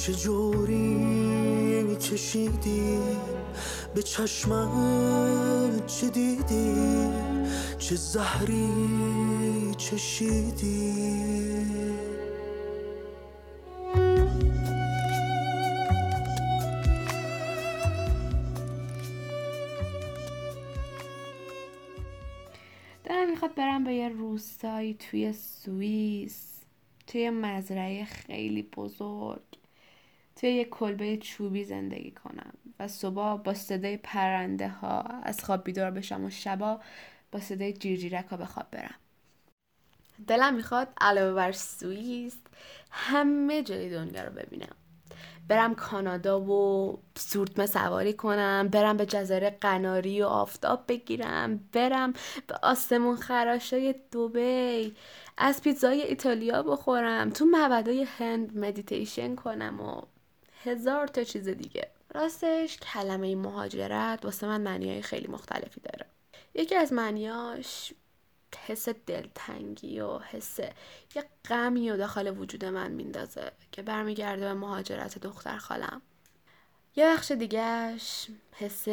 من 0.00 0.06
چه 0.06 0.12
جوری 0.12 1.96
کشیدی 1.96 2.98
به 3.94 4.02
چشمت 4.02 5.86
چه 5.86 6.10
دیدی؟ 6.10 6.74
چه 7.78 7.96
زهری 7.96 8.68
چشیدی؟ 9.76 10.94
برم 23.56 23.84
به 23.84 23.94
یه 23.94 24.08
روستایی 24.08 24.94
توی 24.94 25.32
سوئیس 25.32 26.60
توی 27.06 27.30
مزرعه 27.30 28.04
خیلی 28.04 28.62
بزرگ. 28.62 29.49
توی 30.36 30.50
یه 30.50 30.64
کلبه 30.64 31.16
چوبی 31.16 31.64
زندگی 31.64 32.10
کنم 32.10 32.52
و 32.78 32.88
صبح 32.88 33.36
با 33.42 33.54
صدای 33.54 33.96
پرنده 33.96 34.68
ها 34.68 35.00
از 35.00 35.44
خواب 35.44 35.64
بیدار 35.64 35.90
بشم 35.90 36.24
و 36.24 36.30
شبا 36.30 36.80
با 37.32 37.40
صدای 37.40 37.72
جیرجیرک 37.72 38.26
ها 38.26 38.36
به 38.36 38.46
خواب 38.46 38.66
برم. 38.70 38.94
دلم 40.26 40.54
می‌خواد 40.54 40.88
علاوه 41.00 41.34
بر 41.34 41.52
سوئیس 41.52 42.36
همه 42.90 43.62
جای 43.62 43.90
دنیا 43.90 44.24
رو 44.24 44.32
ببینم. 44.32 44.76
برم 45.48 45.74
کانادا 45.74 46.40
و 46.40 46.98
سورتمه 47.16 47.66
سواری 47.66 48.12
کنم 48.12 48.68
برم 48.68 48.96
به 48.96 49.06
جزایر 49.06 49.50
قناری 49.50 50.22
و 50.22 50.26
آفتاب 50.26 50.84
بگیرم 50.88 51.60
برم 51.72 52.12
به 52.46 52.54
آسمون 52.62 53.16
خراشای 53.16 53.94
دوبی 54.12 54.94
از 55.38 55.62
پیتزای 55.62 56.02
ایتالیا 56.02 56.62
بخورم 56.62 57.30
تو 57.30 57.44
معبدای 57.44 58.06
هند 58.18 58.58
مدیتیشن 58.58 59.34
کنم 59.34 59.80
و 59.80 60.02
هزار 60.64 61.06
تا 61.06 61.24
چیز 61.24 61.48
دیگه. 61.48 61.90
راستش 62.14 62.76
کلمه 62.76 63.36
مهاجرت 63.36 64.24
واسه 64.24 64.46
من 64.46 64.60
معنیهای 64.60 65.02
خیلی 65.02 65.26
مختلفی 65.26 65.80
داره. 65.80 66.06
یکی 66.54 66.74
از 66.74 66.92
معنیاش 66.92 67.92
حس 68.66 68.88
دلتنگی 68.88 70.00
و 70.00 70.18
حس 70.18 70.58
یه 71.14 71.24
غمی 71.48 71.90
و 71.90 71.96
داخل 71.96 72.38
وجود 72.38 72.64
من 72.64 72.90
میندازه 72.90 73.52
که 73.72 73.82
برمیگرده 73.82 74.42
به 74.42 74.54
مهاجرت 74.54 75.18
دختر 75.18 75.58
خالم. 75.58 76.02
یه 76.96 77.06
بخش 77.06 77.30
دیگهش 77.30 78.26
حس 78.52 78.88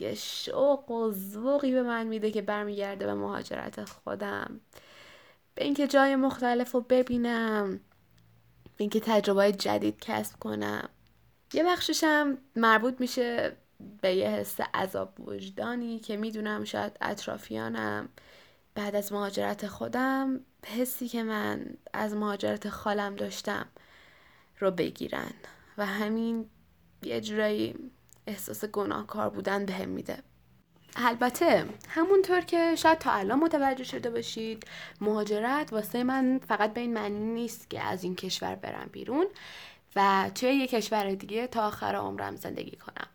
یه 0.00 0.14
شوق 0.14 0.90
و 0.90 1.12
ذوقی 1.12 1.72
به 1.72 1.82
من 1.82 2.06
میده 2.06 2.30
که 2.30 2.42
برمیگرده 2.42 3.06
به 3.06 3.14
مهاجرت 3.14 3.84
خودم. 3.84 4.60
به 5.54 5.64
اینکه 5.64 5.86
جای 5.86 6.16
مختلف 6.16 6.72
رو 6.72 6.80
ببینم 6.80 7.80
به 8.76 8.84
اینکه 8.84 9.00
تجربه 9.00 9.52
جدید 9.52 10.00
کسب 10.00 10.38
کنم. 10.38 10.88
یه 11.54 11.64
بخششم 11.64 12.38
مربوط 12.56 13.00
میشه 13.00 13.56
به 14.00 14.14
یه 14.14 14.28
حس 14.28 14.60
عذاب 14.74 15.20
وجدانی 15.28 15.98
که 15.98 16.16
می‌دونم 16.16 16.64
شاید 16.64 16.96
اطرافیانم 17.00 18.08
بعد 18.74 18.96
از 18.96 19.12
مهاجرت 19.12 19.66
خودم 19.66 20.40
حسی 20.66 21.08
که 21.08 21.22
من 21.22 21.66
از 21.92 22.14
مهاجرت 22.14 22.68
خالم 22.68 23.16
داشتم 23.16 23.66
رو 24.58 24.70
بگیرن 24.70 25.30
و 25.78 25.86
همین 25.86 26.50
یه 27.02 27.20
جورایی 27.20 27.74
احساس 28.26 28.64
گناهکار 28.64 29.30
بودن 29.30 29.66
بهم 29.66 29.88
میده. 29.88 30.18
البته 30.96 31.64
همونطور 31.88 32.40
که 32.40 32.74
شاید 32.76 32.98
تا 32.98 33.12
الان 33.12 33.38
متوجه 33.38 33.84
شده 33.84 34.10
باشید 34.10 34.64
مهاجرت 35.00 35.72
واسه 35.72 36.04
من 36.04 36.40
فقط 36.48 36.74
به 36.74 36.80
این 36.80 36.94
معنی 36.94 37.34
نیست 37.34 37.70
که 37.70 37.80
از 37.80 38.04
این 38.04 38.16
کشور 38.16 38.54
برم 38.54 38.88
بیرون. 38.92 39.26
و 39.96 40.30
توی 40.34 40.54
یه 40.54 40.66
کشور 40.66 41.14
دیگه 41.14 41.46
تا 41.46 41.66
آخر 41.66 41.94
عمرم 41.94 42.36
زندگی 42.36 42.76
کنم. 42.76 43.08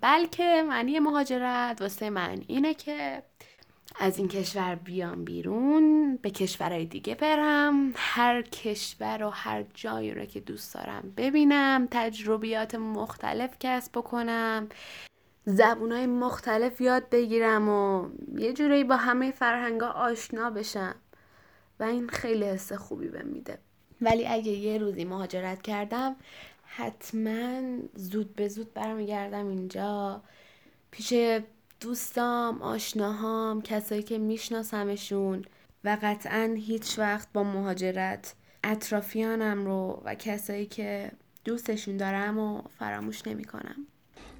بلکه 0.00 0.64
معنی 0.68 0.98
مهاجرت 0.98 1.78
واسه 1.80 2.10
من 2.10 2.42
اینه 2.46 2.74
که 2.74 3.22
از 4.00 4.18
این 4.18 4.28
کشور 4.28 4.74
بیام 4.74 5.24
بیرون 5.24 6.16
به 6.16 6.30
کشورهای 6.30 6.84
دیگه 6.84 7.14
برم 7.14 7.92
هر 7.96 8.42
کشور 8.42 9.22
و 9.24 9.30
هر 9.30 9.64
جایی 9.74 10.14
رو 10.14 10.24
که 10.24 10.40
دوست 10.40 10.74
دارم 10.74 11.12
ببینم 11.16 11.88
تجربیات 11.90 12.74
مختلف 12.74 13.56
کسب 13.60 13.92
بکنم 13.92 14.68
زبونهای 15.44 16.06
مختلف 16.06 16.80
یاد 16.80 17.10
بگیرم 17.10 17.68
و 17.68 18.08
یه 18.36 18.52
جورایی 18.52 18.84
با 18.84 18.96
همه 18.96 19.30
فرهنگا 19.30 19.88
آشنا 19.88 20.50
بشم. 20.50 20.94
و 21.80 21.82
این 21.82 22.08
خیلی 22.08 22.44
حس 22.44 22.72
خوبی 22.72 23.08
بهم 23.08 23.26
میده. 23.26 23.58
ولی 24.00 24.26
اگه 24.26 24.52
یه 24.52 24.78
روزی 24.78 25.04
مهاجرت 25.04 25.62
کردم 25.62 26.16
حتما 26.64 27.60
زود 27.94 28.34
به 28.34 28.48
زود 28.48 28.74
برمیگردم 28.74 29.48
اینجا 29.48 30.22
پیش 30.90 31.14
دوستام 31.80 32.62
آشناهام 32.62 33.62
کسایی 33.62 34.02
که 34.02 34.18
میشناسمشون 34.18 35.44
و 35.84 35.96
قطعا 36.02 36.54
هیچ 36.58 36.98
وقت 36.98 37.28
با 37.32 37.42
مهاجرت 37.42 38.34
اطرافیانم 38.64 39.66
رو 39.66 40.02
و 40.04 40.14
کسایی 40.14 40.66
که 40.66 41.10
دوستشون 41.44 41.96
دارم 41.96 42.38
و 42.38 42.62
فراموش 42.78 43.26
نمی‌کنم. 43.26 43.86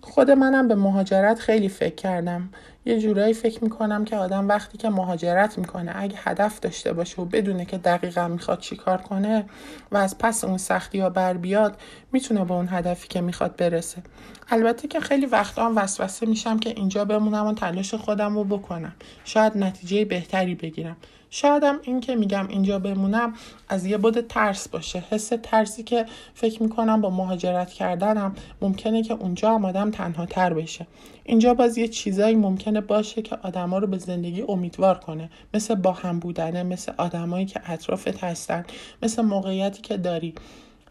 خود 0.01 0.31
منم 0.31 0.69
به 0.69 0.75
مهاجرت 0.75 1.39
خیلی 1.39 1.69
فکر 1.69 1.95
کردم 1.95 2.51
یه 2.85 3.01
جورایی 3.01 3.35
فکر 3.35 3.65
می‌کنم 3.65 4.05
که 4.05 4.17
آدم 4.17 4.49
وقتی 4.49 4.79
که 4.79 4.89
مهاجرت 4.89 5.59
می‌کنه 5.59 5.93
اگه 5.95 6.19
هدف 6.19 6.61
داشته 6.61 6.93
باشه 6.93 7.23
و 7.23 7.25
بدونه 7.25 7.65
که 7.65 7.79
دقیقا 7.79 8.29
می‌خواد 8.29 8.59
چیکار 8.59 9.03
کنه 9.03 9.45
و 9.93 9.97
از 9.97 10.19
پس 10.19 10.45
اون 10.45 10.59
سختی 10.59 11.01
ها 11.01 11.11
بر 11.11 11.35
بیاد 11.35 11.81
می‌تونه 12.13 12.45
به 12.45 12.55
اون 12.55 12.69
هدفی 12.71 13.09
که 13.09 13.21
می‌خواد 13.21 13.57
برسه. 13.57 14.03
البته 14.49 14.89
که 14.89 15.01
خیلی 15.01 15.27
وقتا 15.27 15.67
هم 15.67 15.77
وسوسه 15.77 16.27
میشم 16.27 16.59
که 16.59 16.71
اینجا 16.71 17.05
بمونم 17.05 17.47
و 17.47 17.55
تلاش 17.55 17.95
خودم 17.95 18.35
رو 18.35 18.45
بکنم. 18.45 18.93
شاید 19.25 19.59
نتیجه 19.59 20.05
بهتری 20.05 20.55
بگیرم. 20.55 20.97
شایدم 21.31 21.79
این 21.83 22.01
که 22.01 22.15
میگم 22.15 22.49
اینجا 22.49 22.79
بمونم 22.79 23.35
از 23.69 23.87
یه 23.87 23.99
بود 23.99 24.21
ترس 24.21 24.69
باشه. 24.69 25.05
حس 25.11 25.33
ترسی 25.43 25.83
که 25.83 26.07
فکر 26.35 26.63
می‌کنم 26.63 27.01
با 27.01 27.11
مهاجرت 27.11 27.71
کردنم 27.71 28.35
ممکنه 28.63 29.03
که 29.03 29.15
اونجا 29.15 29.55
هم 29.55 29.65
آدم 29.65 29.91
تنها 29.91 30.27
تر 30.27 30.55
بشه. 30.55 30.87
اینجا 31.25 31.55
باز 31.55 31.79
یه 31.79 31.89
چیزایی 31.89 32.37
ممکنه 32.37 32.81
باشه 32.81 33.23
که 33.23 33.37
آدما 33.43 33.79
رو 33.79 33.87
به 33.87 33.99
زندگی 33.99 34.43
امیدوار 34.43 34.99
کنه. 34.99 35.31
مثل 35.55 35.75
با 35.75 35.93
هم 35.93 36.19
بودنه 36.19 36.63
مثل 36.63 36.93
آدمایی 36.97 37.47
که 37.47 37.71
اطرافت 37.71 38.25
هستن 38.25 38.65
مثل 39.03 39.23
موقعیتی 39.23 39.83
که 39.83 39.97
داری. 39.97 40.35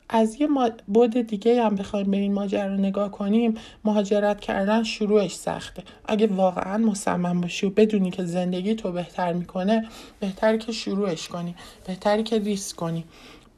از 0.09 0.41
یه 0.41 0.47
بود 0.87 1.17
دیگه 1.21 1.63
هم 1.63 1.75
بخوایم 1.75 2.11
به 2.11 2.17
این 2.17 2.33
ماجرا 2.33 2.75
نگاه 2.75 3.11
کنیم 3.11 3.53
مهاجرت 3.85 4.39
کردن 4.39 4.83
شروعش 4.83 5.35
سخته 5.35 5.83
اگه 6.05 6.27
واقعا 6.27 6.77
مصمم 6.77 7.41
باشی 7.41 7.65
و 7.65 7.69
بدونی 7.69 8.11
که 8.11 8.25
زندگی 8.25 8.75
تو 8.75 8.91
بهتر 8.91 9.33
می‌کنه 9.33 9.87
بهتری 10.19 10.57
که 10.57 10.71
شروعش 10.71 11.27
کنی 11.27 11.55
بهتری 11.87 12.23
که 12.23 12.39
ریسک 12.39 12.75
کنی 12.75 13.05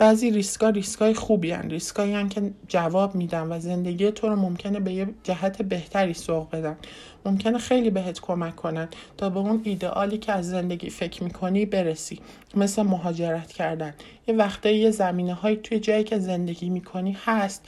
بعضی 0.01 0.31
ریسکا 0.31 0.69
ریسکای 0.69 1.13
خوبی 1.13 1.51
هن. 1.51 1.69
ریسکایی 1.69 2.13
هن 2.13 2.29
که 2.29 2.51
جواب 2.67 3.15
میدن 3.15 3.51
و 3.51 3.59
زندگی 3.59 4.11
تو 4.11 4.27
رو 4.27 4.35
ممکنه 4.35 4.79
به 4.79 4.93
یه 4.93 5.07
جهت 5.23 5.61
بهتری 5.61 6.13
سوق 6.13 6.49
بدن 6.55 6.77
ممکنه 7.25 7.57
خیلی 7.57 7.89
بهت 7.89 8.19
کمک 8.19 8.55
کنن 8.55 8.88
تا 9.17 9.29
به 9.29 9.39
اون 9.39 9.62
ایدئالی 9.63 10.17
که 10.17 10.31
از 10.31 10.49
زندگی 10.49 10.89
فکر 10.89 11.23
می‌کنی 11.23 11.65
برسی 11.65 12.19
مثل 12.55 12.81
مهاجرت 12.81 13.51
کردن. 13.51 13.93
یه 14.27 14.36
وقته 14.36 14.73
یه 14.73 14.91
زمینه 14.91 15.34
های 15.34 15.55
توی 15.55 15.79
جایی 15.79 16.03
که 16.03 16.19
زندگی 16.19 16.69
می‌کنی 16.69 17.17
هست 17.25 17.65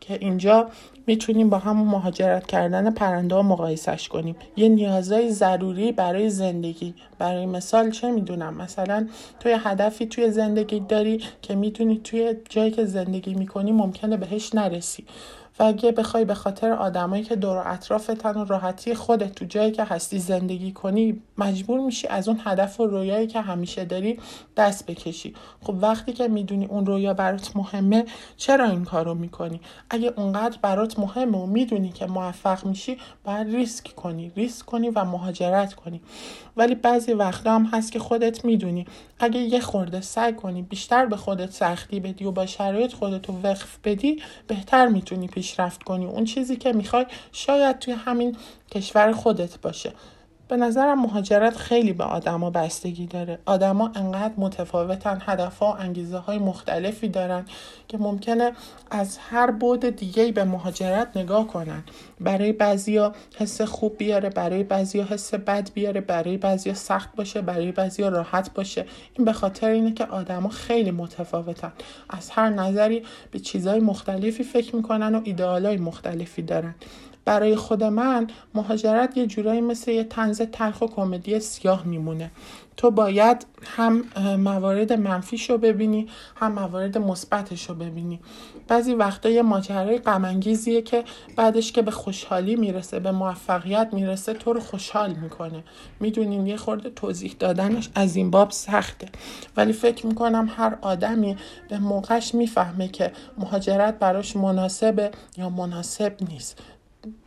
که 0.00 0.18
اینجا 0.20 0.70
می‌تونیم 1.06 1.50
با 1.50 1.58
همون 1.58 1.88
مهاجرت 1.88 2.46
کردن 2.46 2.90
پرنده 2.90 3.34
ها 3.34 3.42
مقایسش 3.42 4.08
کنیم 4.08 4.36
یه 4.56 4.68
نیازهای 4.68 5.30
ضروری 5.30 5.92
برای 5.92 6.30
زندگی. 6.30 6.94
برای 7.18 7.46
مثال 7.46 7.90
چه 7.90 8.10
می‌دونم؟ 8.10 8.54
مثلا 8.54 9.08
توی 9.40 9.56
هدفی 9.58 10.06
توی 10.06 10.30
زندگی 10.30 10.80
داری 10.80 11.20
که 11.42 11.54
می‌تونی 11.54 12.00
توی 12.04 12.34
جایی 12.48 12.70
که 12.70 12.84
زندگی 12.84 13.34
می‌کنی 13.34 13.72
ممکنه 13.72 14.16
بهش 14.16 14.54
نرسی. 14.54 15.04
و 15.58 15.62
اگه 15.62 15.92
بخوای 15.92 16.24
به 16.24 16.34
خاطر 16.34 16.72
آدمایی 16.72 17.24
که 17.24 17.36
دور 17.36 17.56
و 17.56 17.62
اطرافتن 17.66 18.36
و 18.36 18.44
راحتی 18.44 18.94
خودت 18.94 19.34
تو 19.34 19.44
جایی 19.44 19.72
که 19.72 19.84
هستی 19.84 20.18
زندگی 20.18 20.72
کنی 20.72 21.22
مجبور 21.38 21.80
میشی 21.80 22.08
از 22.08 22.28
اون 22.28 22.40
هدف 22.44 22.80
و 22.80 22.86
رویایی 22.86 23.26
که 23.26 23.40
همیشه 23.40 23.84
داری 23.84 24.20
دست 24.56 24.86
بکشی. 24.86 25.34
خب 25.62 25.74
وقتی 25.80 26.12
که 26.12 26.28
می‌دونی 26.28 26.66
اون 26.66 26.86
رویا 26.86 27.14
برات 27.14 27.56
مهمه 27.56 28.04
چرا 28.36 28.64
این 28.64 28.84
کارو 28.84 29.14
می‌کنی؟ 29.14 29.60
اگه 29.90 30.12
اونقدر 30.16 30.58
برات 30.62 30.98
مهمه 30.98 31.38
و 31.38 31.46
می‌دونی 31.46 31.88
که 31.88 32.06
موفق 32.06 32.66
میشی 32.66 32.98
باید 33.24 33.54
ریسک 33.54 33.94
کنی. 33.94 34.32
ریسک 34.36 34.66
کنی 34.66 34.90
و 34.90 35.04
مهاجرت 35.04 35.74
کنی. 35.74 36.00
ولی 36.58 36.74
بعضی 36.74 37.12
وقتا 37.12 37.54
هم 37.54 37.64
هست 37.64 37.92
که 37.92 37.98
خودت 37.98 38.44
می‌دونی. 38.44 38.86
اگه 39.18 39.40
یه 39.40 39.60
خورده 39.60 40.00
سعی 40.00 40.32
کنی 40.32 40.62
بیشتر 40.62 41.06
به 41.06 41.16
خودت 41.16 41.50
سختی 41.52 42.00
بدی 42.00 42.24
و 42.24 42.30
با 42.30 42.46
شرایط 42.46 42.92
خودت 42.92 43.28
رو 43.28 43.40
وقف 43.42 43.78
بدی 43.84 44.22
بهتر 44.46 44.86
می‌تونی 44.86 45.26
پیشرفت 45.28 45.82
کنی. 45.82 46.06
اون 46.06 46.24
چیزی 46.24 46.56
که 46.56 46.72
می‌خوای 46.72 47.06
شاید 47.32 47.78
توی 47.78 47.94
همین 47.94 48.36
کشور 48.70 49.12
خودت 49.12 49.60
باشه. 49.60 49.92
به 50.48 50.56
نظرم 50.56 51.02
مهاجرت 51.02 51.56
خیلی 51.56 51.92
به 51.92 52.04
آدما 52.04 52.50
بستگی 52.50 53.06
داره. 53.06 53.38
آدما 53.46 53.92
انقدر 53.94 54.34
متفاوتن 54.36 55.18
هدفها 55.26 55.72
و 55.72 55.80
انگیزه 55.80 56.18
های 56.18 56.38
مختلفی 56.38 57.08
دارن 57.08 57.44
که 57.88 57.98
ممکنه 57.98 58.52
از 58.90 59.18
هر 59.18 59.50
بود 59.50 59.84
دیگه 59.84 60.32
به 60.32 60.44
مهاجرت 60.44 61.16
نگاه 61.16 61.46
کنن. 61.46 61.84
برای 62.20 62.52
بعضیا 62.52 63.12
حس 63.36 63.60
خوب 63.60 63.96
بیاره 63.98 64.30
برای 64.30 64.62
بعضیا 64.62 65.04
حس 65.04 65.34
بد 65.34 65.70
بیاره 65.74 66.00
برای 66.00 66.36
بعضیا 66.36 66.74
سخت 66.74 67.16
باشه 67.16 67.40
برای 67.42 67.72
بعضیا 67.72 68.08
راحت 68.08 68.54
باشه. 68.54 68.84
این 69.14 69.24
به 69.24 69.32
خاطر 69.32 69.68
اینه 69.70 69.92
که 69.92 70.04
آدما 70.04 70.48
خیلی 70.48 70.90
متفاوتن. 70.90 71.72
از 72.10 72.30
هر 72.30 72.50
نظری 72.50 73.02
به 73.30 73.38
چیزهای 73.38 73.80
مختلفی 73.80 74.42
فکر 74.42 74.76
می‌کنن 74.76 75.14
و 75.14 75.20
ایدئالای 75.24 75.76
مختلفی 75.76 76.42
دارن. 76.42 76.74
برای 77.24 77.56
خود 77.56 77.84
من 77.84 78.26
مهاجرت 78.54 79.16
یه 79.16 79.26
جورایی 79.26 79.60
مثل 79.60 79.90
یه 79.90 80.04
تنز 80.04 80.42
تلخ 80.42 80.82
و 80.82 80.86
کمدی 80.86 81.40
سیاه 81.40 81.86
میمونه. 81.86 82.30
تو 82.76 82.90
باید 82.90 83.46
هم 83.64 84.04
موارد 84.36 84.92
منفیش 84.92 85.50
ببینی 85.50 86.08
هم 86.36 86.52
موارد 86.52 86.98
مثبتش 86.98 87.68
رو 87.68 87.74
ببینی. 87.74 88.20
بعضی 88.68 88.94
وقتا 88.94 89.28
یه 89.28 89.42
ماجرای 89.42 89.98
غمانگیزیه 89.98 90.82
که 90.82 91.04
بعدش 91.36 91.72
که 91.72 91.82
به 91.82 91.90
خوشحالی 91.90 92.56
می‌رسه 92.56 93.00
به 93.00 93.12
موفقیت 93.12 93.88
می‌رسه 93.92 94.34
تو 94.34 94.52
رو 94.52 94.60
خوشحال 94.60 95.12
می‌کنه. 95.12 95.64
می‌دونین 96.00 96.46
یه 96.46 96.56
خورده 96.56 96.90
توضیح 96.90 97.36
دادنش 97.38 97.88
از 97.94 98.16
این 98.16 98.30
باب 98.30 98.50
سخته. 98.50 99.08
ولی 99.56 99.72
فکر 99.72 100.06
می‌کنم 100.06 100.50
هر 100.56 100.78
آدمی 100.80 101.36
به 101.68 101.78
موقعش 101.78 102.34
می‌فهمه 102.34 102.88
که 102.88 103.12
مهاجرت 103.38 103.98
براش 103.98 104.36
مناسبه 104.36 105.10
یا 105.36 105.50
مناسب 105.50 106.12
نیست. 106.28 106.58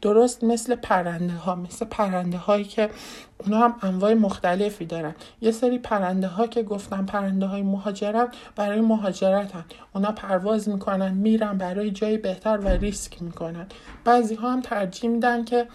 درست 0.02 0.44
مثل 0.44 0.76
پرنده 0.76 1.34
ها 1.34 1.56
مثل 1.56 1.86
پرنده 1.86 2.38
هایی 2.38 2.64
که 2.64 2.90
اونا 3.38 3.60
هم 3.60 3.76
انواع 3.82 4.14
مختلفی 4.14 4.86
دارن. 4.86 5.16
یه 5.42 5.52
سری 5.52 5.80
پرنده 5.80 6.28
ها 6.28 6.48
که 6.48 6.64
گفتم 6.64 7.06
پرنده 7.06 7.46
های 7.46 7.62
مهاجرت 7.62 8.36
برای 8.56 8.82
مهاجرت 8.82 9.56
هن. 9.56 9.66
اونا 9.94 10.12
پرواز 10.12 10.70
می‌کنن 10.70 11.12
میرن 11.14 11.58
برای 11.58 11.92
جای 11.92 12.18
بهتر 12.18 12.58
و 12.58 12.68
ریسک 12.68 13.22
می‌کنن. 13.22 13.68
بعضی 14.04 14.36
ها 14.36 14.52
هم 14.54 14.62
ترجیح 14.62 15.10
میدن 15.10 15.46
که 15.46 15.68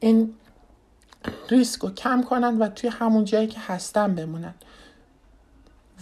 این 0.00 0.34
ریسک 1.50 1.80
رو 1.80 1.90
کم 1.90 2.22
کنن 2.22 2.58
و 2.58 2.68
توی 2.68 2.90
همون 2.90 3.24
جایی 3.24 3.46
که 3.46 3.60
هستن 3.66 4.14
بمونن. 4.14 4.54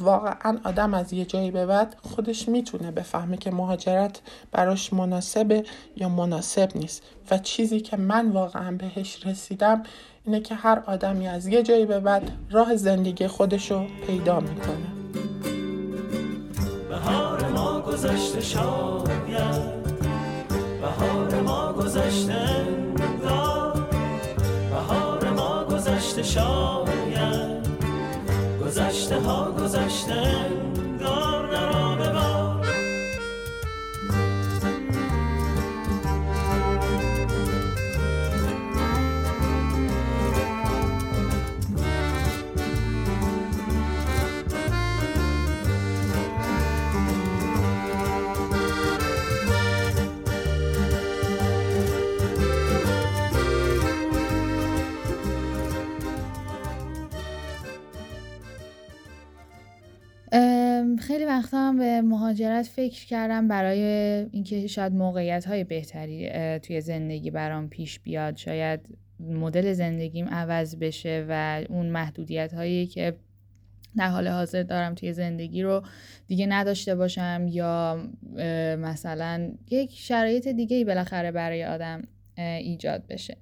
واقعا 0.00 0.58
آدم 0.64 0.94
از 0.94 1.12
یه 1.12 1.24
جایی 1.24 1.50
به 1.50 1.66
بعد 1.66 1.96
خودش 2.02 2.48
می‌تونه 2.48 2.90
بفهمه 2.90 3.36
که 3.36 3.50
مهاجرت 3.50 4.20
براش 4.52 4.92
مناسبه 4.92 5.64
یا 5.96 6.08
مناسب 6.08 6.68
نیست. 6.74 7.02
و 7.30 7.38
چیزی 7.38 7.80
که 7.80 7.96
من 7.96 8.30
واقعا 8.30 8.76
بهش 8.76 9.26
رسیدم 9.26 9.82
اینه 10.24 10.40
که 10.40 10.54
هر 10.54 10.82
آدمی 10.86 11.28
از 11.28 11.46
یه 11.46 11.62
جایی 11.62 11.86
به 11.86 12.00
بعد 12.00 12.30
راه 12.50 12.76
زندگی 12.76 13.26
خودشو 13.26 13.86
پیدا 14.06 14.40
می‌کنه. 14.40 14.86
بهار 16.88 17.48
ما 17.48 17.80
گذشته 17.80 18.40
شاید. 18.40 19.82
بهار 20.80 21.40
ما 21.40 21.72
گذشته 21.72 22.66
بهار 24.70 25.30
ما 25.30 25.64
گذشته 25.64 26.22
شاید. 26.22 26.92
گذشته 28.64 29.20
ها 29.20 29.52
گذشته 29.52 29.71
دار 30.12 30.61
خیلی 60.96 61.24
وقتا 61.24 61.58
هم 61.58 61.78
به 61.78 62.00
مهاجرت 62.00 62.66
فکر 62.66 63.06
کردم 63.06 63.48
برای 63.48 63.82
اینکه 64.32 64.66
شاید 64.66 64.92
موقعیت 64.92 65.44
های 65.44 65.64
بهتری 65.64 66.30
توی 66.58 66.80
زندگی 66.80 67.30
برام 67.30 67.68
پیش 67.68 68.00
بیاد. 68.00 68.36
شاید 68.36 68.80
مدل 69.20 69.72
زندگیم 69.72 70.28
عوض 70.28 70.76
بشه 70.76 71.26
و 71.28 71.64
اون 71.68 71.86
محدودیت 71.86 72.54
هایی 72.54 72.86
که 72.86 73.16
در 73.96 74.08
حال 74.08 74.28
حاضر 74.28 74.62
دارم 74.62 74.94
توی 74.94 75.12
زندگی 75.12 75.62
رو 75.62 75.82
دیگه 76.26 76.46
نداشته 76.46 76.94
باشم 76.94 77.46
یا 77.48 78.02
مثلا 78.78 79.52
یک 79.70 79.90
شرایط 79.94 80.48
دیگه 80.48 80.76
ای 80.76 80.84
بالاخره 80.84 81.32
برای 81.32 81.64
آدم 81.64 82.02
ایجاد 82.36 83.06
بشه. 83.06 83.36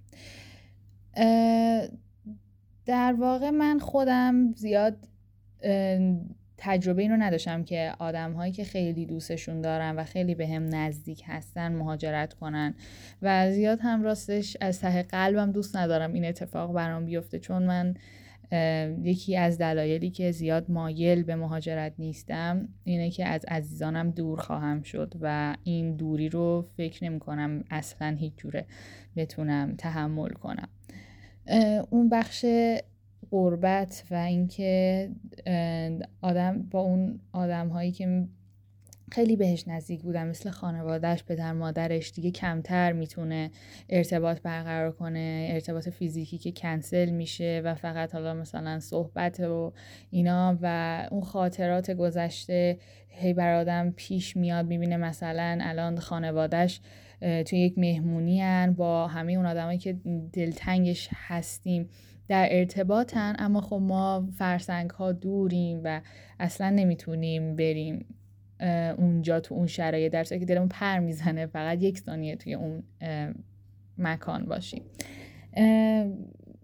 در 2.86 3.14
واقع 3.18 3.50
من 3.50 3.78
خودم 3.78 4.52
زیاد 4.52 4.96
تجربه 6.62 7.02
این 7.02 7.10
رو 7.10 7.16
نداشتم 7.16 7.64
که 7.64 7.92
آدم 7.98 8.32
هایی 8.32 8.52
که 8.52 8.64
خیلی 8.64 9.06
دوستشون 9.06 9.60
دارن 9.60 9.96
و 9.96 10.04
خیلی 10.04 10.34
به 10.34 10.48
هم 10.48 10.74
نزدیک 10.74 11.22
هستن 11.26 11.72
مهاجرت 11.72 12.34
کنن. 12.34 12.74
و 13.22 13.52
زیاد 13.52 13.78
هم 13.82 14.02
راستش 14.02 14.56
از 14.60 14.80
ته 14.80 15.02
قلبم 15.02 15.52
دوست 15.52 15.76
ندارم 15.76 16.12
این 16.12 16.24
اتفاق 16.24 16.72
برام 16.72 17.04
بیفته 17.04 17.38
چون 17.38 17.62
من 17.62 17.94
یکی 19.02 19.36
از 19.36 19.58
دلایلی 19.58 20.10
که 20.10 20.30
زیاد 20.30 20.70
مایل 20.70 21.22
به 21.22 21.36
مهاجرت 21.36 21.92
نیستم 21.98 22.68
اینه 22.84 23.10
که 23.10 23.26
از 23.26 23.44
عزیزانم 23.48 24.10
دور 24.10 24.40
خواهم 24.40 24.82
شد 24.82 25.14
و 25.20 25.56
این 25.64 25.96
دوری 25.96 26.28
رو 26.28 26.68
فکر 26.76 27.04
نمی 27.04 27.18
کنم 27.20 27.64
اصلا 27.70 28.16
هیچ 28.18 28.32
جوره 28.36 28.66
بتونم 29.16 29.74
تحمل 29.78 30.30
کنم. 30.30 30.68
اون 31.90 32.08
بخش 32.08 32.44
قربت 33.30 34.04
و 34.10 34.14
اینکه 34.14 35.10
آدم 36.20 36.62
با 36.70 36.80
اون 36.80 37.20
آدم 37.32 37.68
هایی 37.68 37.92
که 37.92 38.28
خیلی 39.12 39.36
بهش 39.36 39.68
نزدیک 39.68 40.02
بودم 40.02 40.26
مثل 40.26 40.50
خانوادهش 40.50 41.24
پدر 41.24 41.52
مادرش 41.52 42.12
دیگه 42.12 42.30
کمتر 42.30 42.92
می‌تونه 42.92 43.50
ارتباط 43.88 44.40
برقرار 44.40 44.92
کنه 44.92 45.48
ارتباط 45.50 45.88
فیزیکی 45.88 46.38
که 46.38 46.52
کنسل 46.52 47.10
میشه 47.10 47.62
و 47.64 47.74
فقط 47.74 48.14
حالا 48.14 48.34
مثلا 48.34 48.80
صحبت 48.80 49.40
و 49.40 49.72
اینا 50.10 50.58
و 50.62 51.08
اون 51.10 51.22
خاطرات 51.22 51.90
گذشته 51.90 52.78
هی 53.08 53.32
بر 53.32 53.54
آدم 53.54 53.90
پیش 53.96 54.36
میاد 54.36 54.66
می‌بینه 54.66 54.96
مثلا 54.96 55.58
الان 55.60 55.98
خانوادهش 55.98 56.80
توی 57.20 57.58
یک 57.58 57.78
مهمونی 57.78 58.40
هن 58.40 58.72
با 58.72 59.06
همه 59.06 59.32
اون 59.32 59.46
آدمایی 59.46 59.78
که 59.78 59.92
دلتنگش 60.32 61.08
هستیم. 61.12 61.88
در 62.30 62.48
ارتباطن 62.50 63.36
اما 63.38 63.60
خب 63.60 63.80
ما 63.82 64.28
فرسنگ 64.38 64.90
ها 64.90 65.12
دوریم 65.12 65.80
و 65.84 66.00
اصلا 66.40 66.70
نمی‌تونیم 66.70 67.56
بریم 67.56 68.04
اونجا 68.98 69.40
تو 69.40 69.54
اون 69.54 69.66
شرایط. 69.66 70.12
در 70.12 70.24
که 70.24 70.38
دلمون 70.38 70.68
پر 70.68 70.98
می‌زنه 70.98 71.46
فقط 71.46 71.82
یک 71.82 71.98
ثانیه 71.98 72.36
توی 72.36 72.54
اون 72.54 72.82
مکان 73.98 74.44
باشیم. 74.44 74.82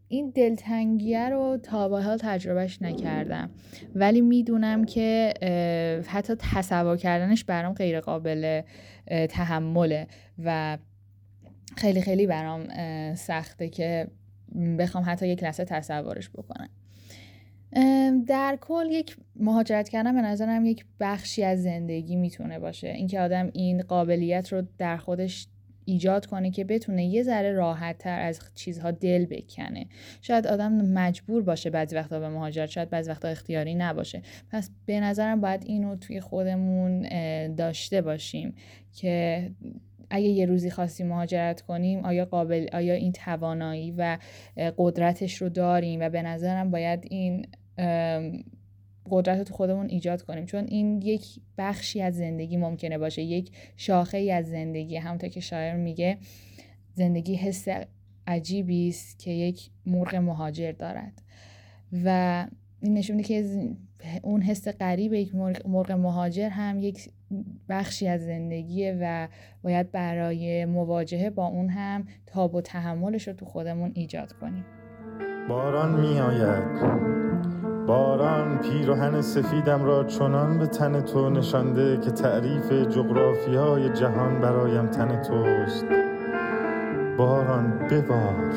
این 0.08 0.30
دلتنگیه 0.34 1.28
رو 1.28 1.58
تا 1.62 1.88
به 1.88 2.02
حال 2.02 2.18
تجربهش 2.20 2.82
نکردم. 2.82 3.50
ولی 3.94 4.20
می‌دونم 4.20 4.84
که 4.84 5.34
حتی 6.06 6.34
تصور 6.38 6.96
کردنش 6.96 7.44
برام 7.44 7.74
غیر 7.74 8.00
قابل 8.00 8.62
تحمله 9.28 10.06
و 10.44 10.78
خیلی 11.76 12.00
خیلی 12.00 12.26
برام 12.26 12.68
سخته 13.14 13.68
که 13.68 14.06
بخوام 14.78 15.04
حتی 15.06 15.28
یک 15.28 15.42
لحظه 15.42 15.64
تصورش 15.64 16.30
بکنم. 16.30 16.68
در 18.26 18.58
کل 18.60 18.86
یک 18.90 19.16
مهاجرت 19.36 19.88
کردن 19.88 20.14
به 20.14 20.22
نظرم 20.22 20.64
یک 20.64 20.84
بخشی 21.00 21.44
از 21.44 21.62
زندگی 21.62 22.16
می‌تونه 22.16 22.58
باشه. 22.58 22.88
اینکه 22.88 23.20
آدم 23.20 23.50
این 23.52 23.82
قابلیت 23.82 24.52
رو 24.52 24.62
در 24.78 24.96
خودش 24.96 25.46
ایجاد 25.84 26.26
کنه 26.26 26.50
که 26.50 26.64
بتونه 26.64 27.06
یه 27.06 27.22
ذره 27.22 27.52
راحت 27.52 27.98
تر 27.98 28.20
از 28.20 28.40
چیزها 28.54 28.90
دل 28.90 29.24
بکنه. 29.24 29.86
شاید 30.20 30.46
آدم 30.46 30.72
مجبور 30.72 31.42
باشه 31.42 31.70
بعضی 31.70 31.96
وقتا 31.96 32.20
به 32.20 32.28
مهاجرت 32.28 32.68
شاید 32.68 32.90
بعضی 32.90 33.10
وقتا 33.10 33.28
اختیاری 33.28 33.74
نباشه. 33.74 34.22
پس 34.50 34.70
به 34.86 35.00
نظرم 35.00 35.40
باید 35.40 35.62
اینو 35.66 35.96
توی 35.96 36.20
خودمون 36.20 37.08
داشته 37.54 38.02
باشیم 38.02 38.54
که 38.92 39.50
اگه 40.10 40.28
یه 40.28 40.46
روزی 40.46 40.70
خواستیم 40.70 41.06
مهاجرت 41.06 41.60
کنیم 41.60 42.04
آیا 42.04 42.24
قابل 42.24 42.66
آیا 42.72 42.94
این 42.94 43.12
توانایی 43.12 43.94
و 43.98 44.18
قدرتش 44.78 45.42
رو 45.42 45.48
داریم؟ 45.48 46.00
و 46.00 46.08
به 46.08 46.22
نظرم 46.22 46.70
باید 46.70 47.06
این 47.10 47.46
قدرت 49.10 49.38
رو 49.38 49.44
تو 49.44 49.54
خودمون 49.54 49.86
ایجاد 49.88 50.22
کنیم. 50.22 50.46
چون 50.46 50.64
این 50.68 51.02
یک 51.02 51.26
بخشی 51.58 52.02
از 52.02 52.16
زندگی 52.16 52.56
ممکنه 52.56 52.98
باشه 52.98 53.22
یک 53.22 53.50
شاخه 53.76 54.18
ای 54.18 54.32
از 54.32 54.46
زندگی. 54.46 54.96
همونطور 54.96 55.30
که 55.30 55.40
شاعر 55.40 55.76
میگه 55.76 56.18
زندگی 56.94 57.34
حس 57.34 57.68
عجیبی 58.26 58.88
است 58.88 59.18
که 59.18 59.30
یک 59.30 59.70
مرغ 59.86 60.14
مهاجر 60.14 60.72
دارد. 60.72 61.22
و 62.04 62.46
این 62.80 62.94
نشون 62.94 63.22
که 63.22 63.44
اون 64.22 64.42
حس 64.42 64.68
قریب 64.68 65.12
یک 65.12 65.34
مرغ 65.66 65.92
مهاجر 65.92 66.48
هم 66.48 66.80
یک 66.80 67.10
بخشی 67.68 68.08
از 68.08 68.24
زندگیه 68.24 68.98
و 69.02 69.28
باید 69.62 69.92
برای 69.92 70.64
مواجهه 70.64 71.30
با 71.30 71.46
اون 71.46 71.68
هم 71.68 72.04
تاب 72.26 72.54
و 72.54 72.60
تحملش 72.60 73.28
رو 73.28 73.34
تو 73.34 73.46
خودمون 73.46 73.92
ایجاد 73.94 74.32
کنیم. 74.32 74.64
باران 75.48 76.00
می 76.00 76.20
آید 76.20 77.06
باران 77.86 78.58
پیروهن 78.58 79.20
سفیدم 79.20 79.84
را 79.84 80.04
چنان 80.04 80.58
به 80.58 80.66
تن 80.66 81.00
تو 81.00 81.30
نشانده 81.30 82.00
که 82.00 82.10
تعریف 82.10 82.72
جغرافی 82.72 83.54
های 83.54 83.88
جهان 83.88 84.40
برایم 84.40 84.86
تن 84.86 85.22
توست. 85.22 85.86
باران 87.18 87.78
ببار. 87.90 88.52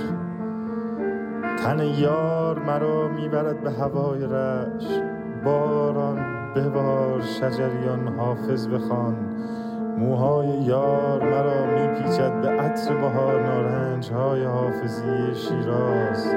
تن 1.58 1.80
یار 1.80 2.60
مرا 2.60 3.08
می‌برد 3.08 3.64
به 3.64 3.72
هوای 3.72 4.20
رش 4.26 5.02
باران 5.46 6.39
ببار 6.56 7.22
شجریان 7.22 8.08
حافظ 8.18 8.68
بخوان. 8.68 9.16
موهای 9.98 10.48
یار 10.48 11.24
مرا 11.24 11.66
میپیچد 11.66 12.42
به 12.42 12.50
عطر 12.50 12.96
بهار 12.96 13.44
نارنج 13.44 14.12
های 14.12 14.44
حافظی 14.44 15.36
شیراز. 15.36 16.28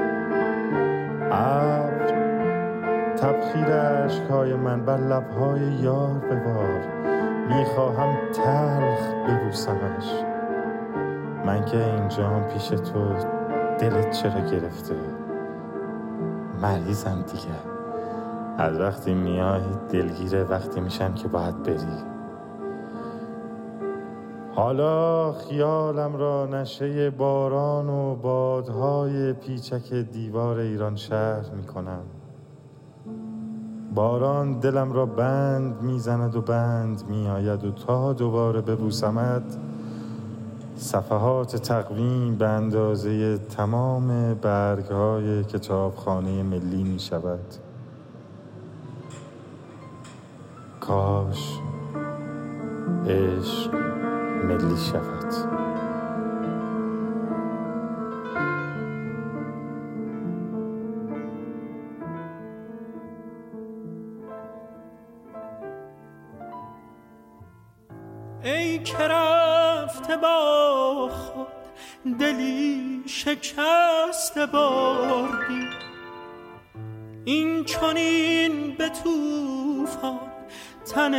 ابر 1.31 2.13
تبخیر 3.17 3.71
اشکهای 3.71 4.53
من 4.53 4.85
بر 4.85 4.97
لبهای 4.97 5.61
یار 5.61 6.19
ببار. 6.31 7.03
می‌خواهم 7.47 8.17
تلخ 8.33 9.13
ببوسمش. 9.27 10.23
من 11.45 11.65
که 11.65 11.77
اینجا 11.77 12.39
پیش 12.53 12.67
تو 12.67 13.13
دلت 13.79 14.11
چرا 14.11 14.41
گرفته؟ 14.51 14.95
مریضم 16.61 17.21
دیگه 17.31 17.72
از 18.57 18.79
وقتی 18.79 19.13
میای 19.13 19.61
دلگیره 19.89 20.43
وقتی 20.43 20.81
میشم 20.81 21.13
که 21.13 21.27
باید 21.27 21.63
بری. 21.63 22.13
حالا 24.55 25.31
خیالم 25.33 26.15
را 26.15 26.45
نشه 26.45 27.09
باران 27.09 27.89
و 27.89 28.15
بادهای 28.15 29.33
پیچک 29.33 29.93
دیوار 29.93 30.57
ایران 30.57 30.95
شهر 30.95 31.49
می‌کنم. 31.55 32.01
باران 33.95 34.59
دلم 34.59 34.91
را 34.91 35.05
بند 35.05 35.81
می‌زند 35.81 36.35
و 36.35 36.41
بند 36.41 37.03
میآید 37.09 37.65
و 37.65 37.71
تا 37.71 38.13
دوباره 38.13 38.61
ببوسمت 38.61 39.57
صفحات 40.75 41.55
تقویم 41.55 42.35
به 42.35 42.47
اندازه 42.47 43.37
تمام 43.37 44.33
برگهای 44.33 45.43
کتابخانه 45.43 46.43
ملی 46.43 46.83
می 46.83 46.99
شود 46.99 47.72
کاش 50.87 51.59
عشق 53.07 53.75
ملی 54.43 54.77
شود. 54.77 55.33
ای 68.43 68.79
که 68.79 70.17
با 70.17 71.09
خود 71.11 71.47
دلی 72.19 73.03
شکست 73.05 74.39
بردی. 74.39 75.69
این 77.25 77.65
چنین 77.65 78.75
به 78.77 78.89
توفان 78.89 80.32
تن 80.85 81.15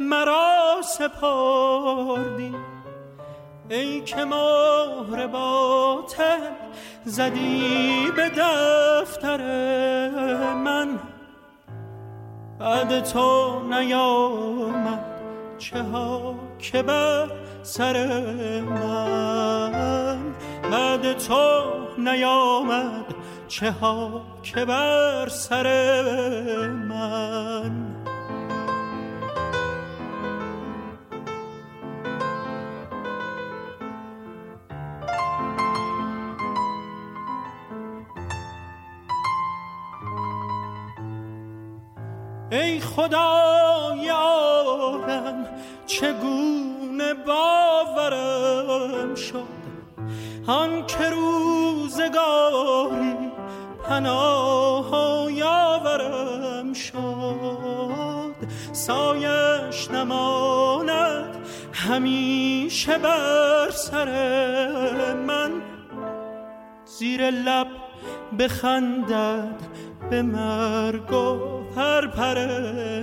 مرا 0.00 0.82
سپردی. 0.82 2.54
ای 3.68 4.00
که 4.00 4.24
مهر 4.24 5.26
باطل 5.26 6.40
زدی 7.04 8.06
به 8.16 8.28
دفتر 8.28 9.40
من. 10.54 10.98
بعد 12.58 13.04
تو 13.04 13.60
نیامد 13.68 15.04
چه 15.58 15.82
ها 15.82 16.34
که 16.58 16.82
بر 16.82 17.30
سر 17.62 18.06
من. 18.60 20.34
بعد 20.72 21.18
تو 21.18 21.62
نیامد 21.98 23.14
چه 23.48 23.70
ها 23.70 24.22
که 24.42 24.64
بر 24.64 25.28
سر 25.28 25.66
من. 26.68 27.89
ای 43.00 43.06
خدای 43.06 44.08
عالم 44.08 45.46
چگونه 45.86 47.14
باورم 47.26 49.14
شد؟ 49.14 49.60
آن 50.46 50.86
که 50.86 51.10
روزگاری 51.10 53.16
پناه 53.88 55.32
یاورم 55.32 56.72
شد. 56.72 58.34
سایش 58.72 59.90
نماند 59.90 61.36
همیشه 61.72 62.98
بر 62.98 63.70
سر 63.70 65.14
من. 65.14 65.50
زیر 66.84 67.30
لب 67.30 67.66
بخندد 68.38 69.60
به 70.10 70.22
مرگ 70.22 71.12
و 71.12 71.38
پرپر 71.74 72.36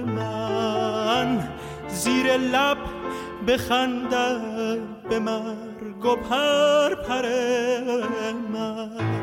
من. 0.01 1.49
زیر 1.87 2.37
لب 2.37 2.77
بخندد 3.47 4.81
به 5.09 5.19
مرگ 5.19 6.05
و 6.05 6.15
پرپر 6.15 7.25
من. 8.53 9.17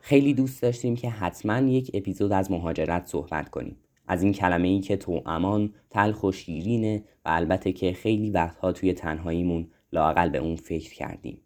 خیلی 0.00 0.34
دوست 0.34 0.62
داشتیم 0.62 0.96
که 0.96 1.10
حتما 1.10 1.58
یک 1.58 1.90
اپیزود 1.94 2.32
از 2.32 2.50
مهاجرت 2.50 3.06
صحبت 3.06 3.48
کنیم. 3.48 3.76
از 4.10 4.22
این 4.22 4.32
کلمه 4.32 4.68
ای 4.68 4.80
که 4.80 4.96
تو 4.96 5.22
امان 5.26 5.74
تلخ 5.90 6.22
و 6.22 6.32
شیرینه 6.32 7.04
و 7.24 7.28
البته 7.28 7.72
که 7.72 7.92
خیلی 7.92 8.30
وقتها 8.30 8.72
توی 8.72 8.92
تنهاییمون 8.92 9.70
لاقل 9.92 10.28
به 10.28 10.38
اون 10.38 10.56
فکر 10.56 10.94
کردیم. 10.94 11.40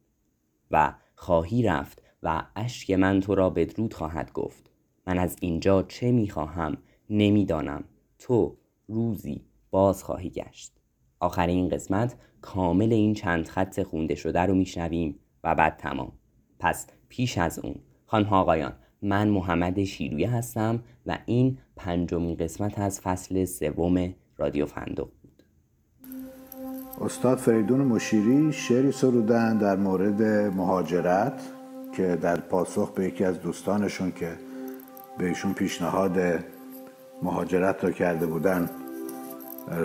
و 0.70 0.94
خواهی 1.14 1.62
رفت 1.62 2.02
و 2.22 2.42
اشک 2.56 2.90
من 2.90 3.20
تو 3.20 3.34
را 3.34 3.50
بدرود 3.50 3.94
خواهد 3.94 4.32
گفت. 4.32 4.70
من 5.06 5.18
از 5.18 5.36
اینجا 5.40 5.82
چه 5.82 6.12
می‌خواهم 6.12 6.76
نمی‌دانم. 7.10 7.84
تو 8.18 8.56
روزی 8.88 9.44
باز 9.70 10.04
خواهی 10.04 10.30
گشت. 10.30 10.72
آخر 11.20 11.46
این 11.46 11.68
قسمت 11.68 12.16
کامل 12.40 12.92
این 12.92 13.14
چند 13.14 13.48
خط 13.48 13.82
خونده 13.82 14.14
شده 14.14 14.40
رو 14.40 14.54
میشنویم 14.54 15.18
و 15.44 15.54
بعد 15.54 15.76
تمام. 15.76 16.12
پس 16.58 16.86
پیش 17.08 17.38
از 17.38 17.58
اون 17.58 17.74
خانم 18.06 18.26
آقایان 18.26 18.72
من 19.04 19.28
محمد 19.28 19.84
شیرویه 19.84 20.30
هستم 20.30 20.80
و 21.06 21.18
این 21.26 21.58
پنجمین 21.76 22.36
قسمت 22.36 22.78
از 22.78 23.00
فصل 23.00 23.44
سوم 23.44 24.14
رادیو 24.36 24.66
فندق 24.66 25.08
بود. 25.22 25.42
استاد 27.00 27.38
فریدون 27.38 27.80
مشیری 27.80 28.52
شعری 28.52 28.92
سرودن 28.92 29.58
در 29.58 29.76
مورد 29.76 30.22
مهاجرت 30.56 31.42
که 31.92 32.18
در 32.22 32.36
پاسخ 32.40 32.90
به 32.90 33.04
یکی 33.04 33.24
از 33.24 33.40
دوستانشون 33.40 34.12
که 34.12 34.32
بهشون 35.18 35.54
پیشنهاد 35.54 36.18
مهاجرت 37.22 37.84
را 37.84 37.90
کرده 37.90 38.26
بودن 38.26 38.70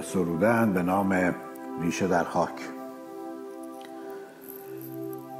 سرودن 0.03 0.73
به 0.73 0.83
نام 0.83 1.35
ریشه 1.81 2.07
در 2.07 2.23
خاک. 2.23 2.51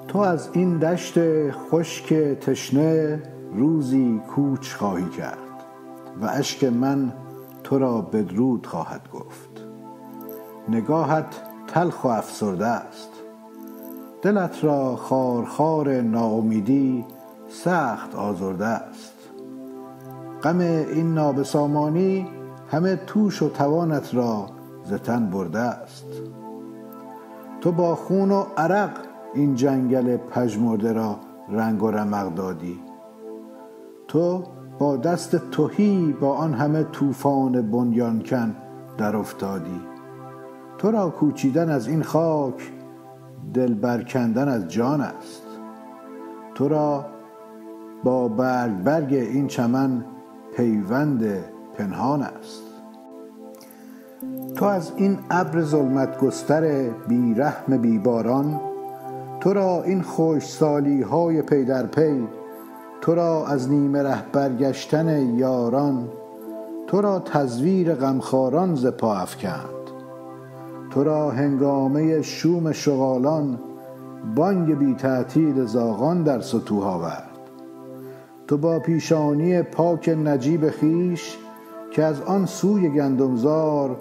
تو 0.07 0.19
از 0.19 0.49
این 0.53 0.77
دشت 0.77 1.13
خشک 1.51 2.13
تشنه 2.13 3.21
روزی 3.53 4.21
کوچ 4.27 4.73
خواهی 4.73 5.09
کرد 5.09 5.37
و 6.21 6.25
اشک 6.25 6.63
من 6.63 7.13
تو 7.63 7.79
را 7.79 8.01
بدرود 8.01 8.67
خواهد 8.67 9.01
گفت. 9.13 9.49
نگاهت 10.69 11.41
تلخ 11.67 12.03
و 12.03 12.07
افسرده 12.07 12.67
است. 12.67 13.09
دلت 14.21 14.63
را 14.63 14.95
خارخار 14.95 16.01
ناامیدی 16.01 17.05
سخت 17.49 18.15
آزرده 18.15 18.65
است. 18.65 19.13
غم 20.43 20.59
این 20.59 21.13
نابسامانی 21.13 22.27
همه 22.71 22.95
توش 22.95 23.41
و 23.41 23.49
توانت 23.49 24.15
را 24.15 24.45
زتن 24.85 25.29
برده 25.29 25.59
است. 25.59 26.05
تو 27.61 27.71
با 27.71 27.95
خون 27.95 28.31
و 28.31 28.45
عرق 28.57 28.91
این 29.33 29.55
جنگل 29.55 30.17
پژمرده 30.17 30.93
را 30.93 31.15
رنگ 31.49 31.83
و 31.83 31.91
رمق 31.91 32.33
دادی. 32.33 32.88
تو 34.09 34.43
با 34.79 34.97
دست 34.97 35.35
توهی 35.35 36.15
با 36.21 36.33
آن 36.35 36.53
همه 36.53 36.83
طوفان 36.83 37.71
بنیانکن 37.71 38.55
در 38.97 39.15
افتادی. 39.15 39.81
تو 40.77 40.91
را 40.91 41.09
کوچیدن 41.09 41.69
از 41.69 41.87
این 41.87 42.03
خاک 42.03 42.71
دل 43.53 43.73
برکندن 43.73 44.47
از 44.47 44.67
جان 44.67 45.01
است. 45.01 45.43
تو 46.55 46.67
را 46.67 47.05
با 48.03 48.27
برگ 48.27 48.83
برگ 48.83 49.13
این 49.13 49.47
چمن 49.47 50.05
پیوند 50.55 51.25
پنهان 51.77 52.21
است. 52.21 52.63
تو 54.55 54.65
از 54.65 54.91
این 54.95 55.17
ابر 55.29 55.61
ظلمت 55.61 56.19
گستر 56.19 56.89
بی 57.07 57.33
رحم 57.33 57.77
بی 57.77 57.99
باران 57.99 58.59
تو 59.39 59.53
را 59.53 59.83
این 59.83 60.01
خوش 60.01 60.47
سالی 60.47 61.01
های 61.01 61.41
پی 61.41 61.65
در 61.65 61.85
پی 61.85 62.27
تو 63.01 63.15
را 63.15 63.47
از 63.47 63.69
نیمه 63.69 64.03
ره 64.03 64.23
برگشتن 64.31 65.35
یاران 65.35 66.09
تو 66.87 67.01
را 67.01 67.19
تزویر 67.19 67.95
غمخواران 67.95 68.75
ز 68.75 68.85
پا 68.85 69.15
افکند. 69.15 69.69
تو 70.91 71.03
را 71.03 71.31
هنگامه 71.31 72.21
شوم 72.21 72.71
شغالان 72.71 73.59
بانگ 74.35 74.77
بی 74.77 74.93
تعطیل 74.93 75.65
زاغان 75.65 76.23
در 76.23 76.41
سطوح 76.41 76.87
آورد. 76.87 77.29
تو 78.47 78.57
با 78.57 78.79
پیشانی 78.79 79.61
پاک 79.61 80.09
نجیب 80.09 80.69
خیش 80.69 81.37
که 81.91 82.03
از 82.03 82.21
آن 82.21 82.45
سوی 82.45 82.89
گندمزار 82.89 83.97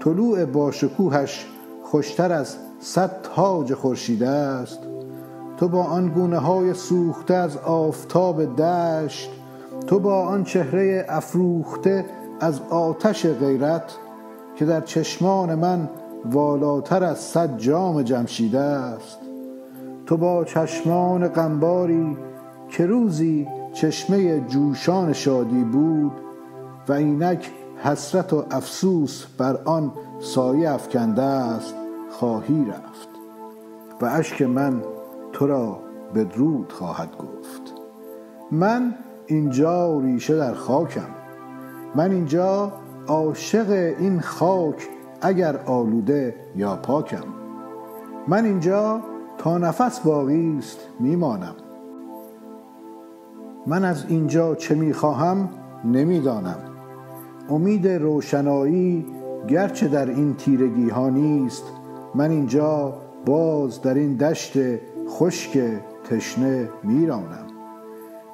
طلوع 0.00 0.44
باشکوهش 0.44 1.46
خوشتر 1.82 2.32
از 2.32 2.56
صد 2.80 3.10
تاج 3.22 3.74
خورشیده 3.74 4.28
است. 4.28 4.87
تو 5.58 5.68
با 5.68 5.84
آن 5.84 6.08
گونه 6.08 6.38
های 6.38 6.74
سوخته 6.74 7.34
از 7.34 7.56
آفتاب 7.56 8.56
دشت 8.56 9.30
تو 9.86 9.98
با 9.98 10.22
آن 10.22 10.44
چهره 10.44 11.06
افروخته 11.08 12.04
از 12.40 12.60
آتش 12.70 13.26
غیرت 13.26 13.96
که 14.56 14.64
در 14.64 14.80
چشمان 14.80 15.54
من 15.54 15.88
والاتر 16.24 17.04
از 17.04 17.18
صد 17.18 17.56
جام 17.56 18.02
جمشیده 18.02 18.60
است. 18.60 19.18
تو 20.06 20.16
با 20.16 20.44
چشمان 20.44 21.28
غمباری 21.28 22.16
که 22.68 22.86
روزی 22.86 23.48
چشمه 23.72 24.40
جوشان 24.40 25.12
شادی 25.12 25.64
بود 25.64 26.12
و 26.88 26.92
اینک 26.92 27.50
حسرت 27.82 28.32
و 28.32 28.44
افسوس 28.50 29.24
بر 29.38 29.56
آن 29.64 29.92
سایه 30.20 30.70
افکنده 30.70 31.22
است 31.22 31.74
خواهی 32.10 32.64
رفت. 32.64 33.08
و 34.00 34.04
اشک 34.06 34.42
من 34.42 34.82
تو 35.32 35.46
را 35.46 35.78
بدرود 36.14 36.72
خواهد 36.72 37.16
گفت. 37.16 37.74
من 38.50 38.94
اینجا 39.26 40.00
ریشه 40.00 40.36
در 40.36 40.54
خاکم. 40.54 41.08
من 41.94 42.10
اینجا 42.10 42.72
عاشق 43.06 43.70
این 43.98 44.20
خاک 44.20 44.88
اگر 45.20 45.56
آلوده 45.56 46.34
یا 46.56 46.76
پاکم. 46.76 47.24
من 48.28 48.44
اینجا 48.44 49.00
تا 49.38 49.58
نفس 49.58 50.00
باقی 50.00 50.56
است 50.58 50.78
میمانم. 51.00 51.54
من 53.66 53.84
از 53.84 54.04
اینجا 54.08 54.54
چه 54.54 54.74
می‌خواهم 54.74 55.48
نمی‌دانم. 55.84 56.58
امید 57.50 57.88
روشنایی 57.88 59.06
گرچه 59.48 59.88
در 59.88 60.06
این 60.06 60.34
تیرگی 60.34 60.88
ها 60.88 61.08
نیست 61.08 61.64
من 62.14 62.30
اینجا 62.30 62.94
باز 63.26 63.82
در 63.82 63.94
این 63.94 64.16
دشت 64.16 64.52
خشک 65.08 65.58
تشنه 66.10 66.68
میرانم. 66.82 67.46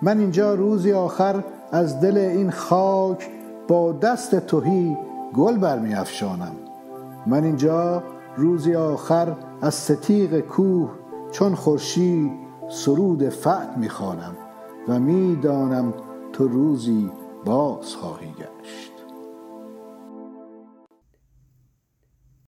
من 0.03 0.19
اینجا 0.19 0.55
روزی 0.55 0.93
آخر 0.93 1.45
از 1.73 2.01
دل 2.01 2.17
این 2.17 2.51
خاک 2.51 3.31
با 3.69 3.93
دست 3.93 4.35
توهی 4.35 4.97
گل 5.35 5.59
برمی 5.59 5.95
افشانم 5.95 6.57
من 7.27 7.45
اینجا 7.45 8.03
روزی 8.37 8.75
آخر 8.75 9.37
از 9.63 9.75
ستیق 9.75 10.41
کوه 10.41 10.91
چون 11.31 11.55
خورشید 11.55 12.33
سرود 12.69 13.29
فتح 13.29 13.79
می‌خوانم 13.79 14.37
و 14.89 14.99
می‌دانم 14.99 15.95
تو 16.33 16.49
روزی 16.49 17.11
باز 17.45 17.95
خواهی 17.95 18.33
گشت. 18.33 18.94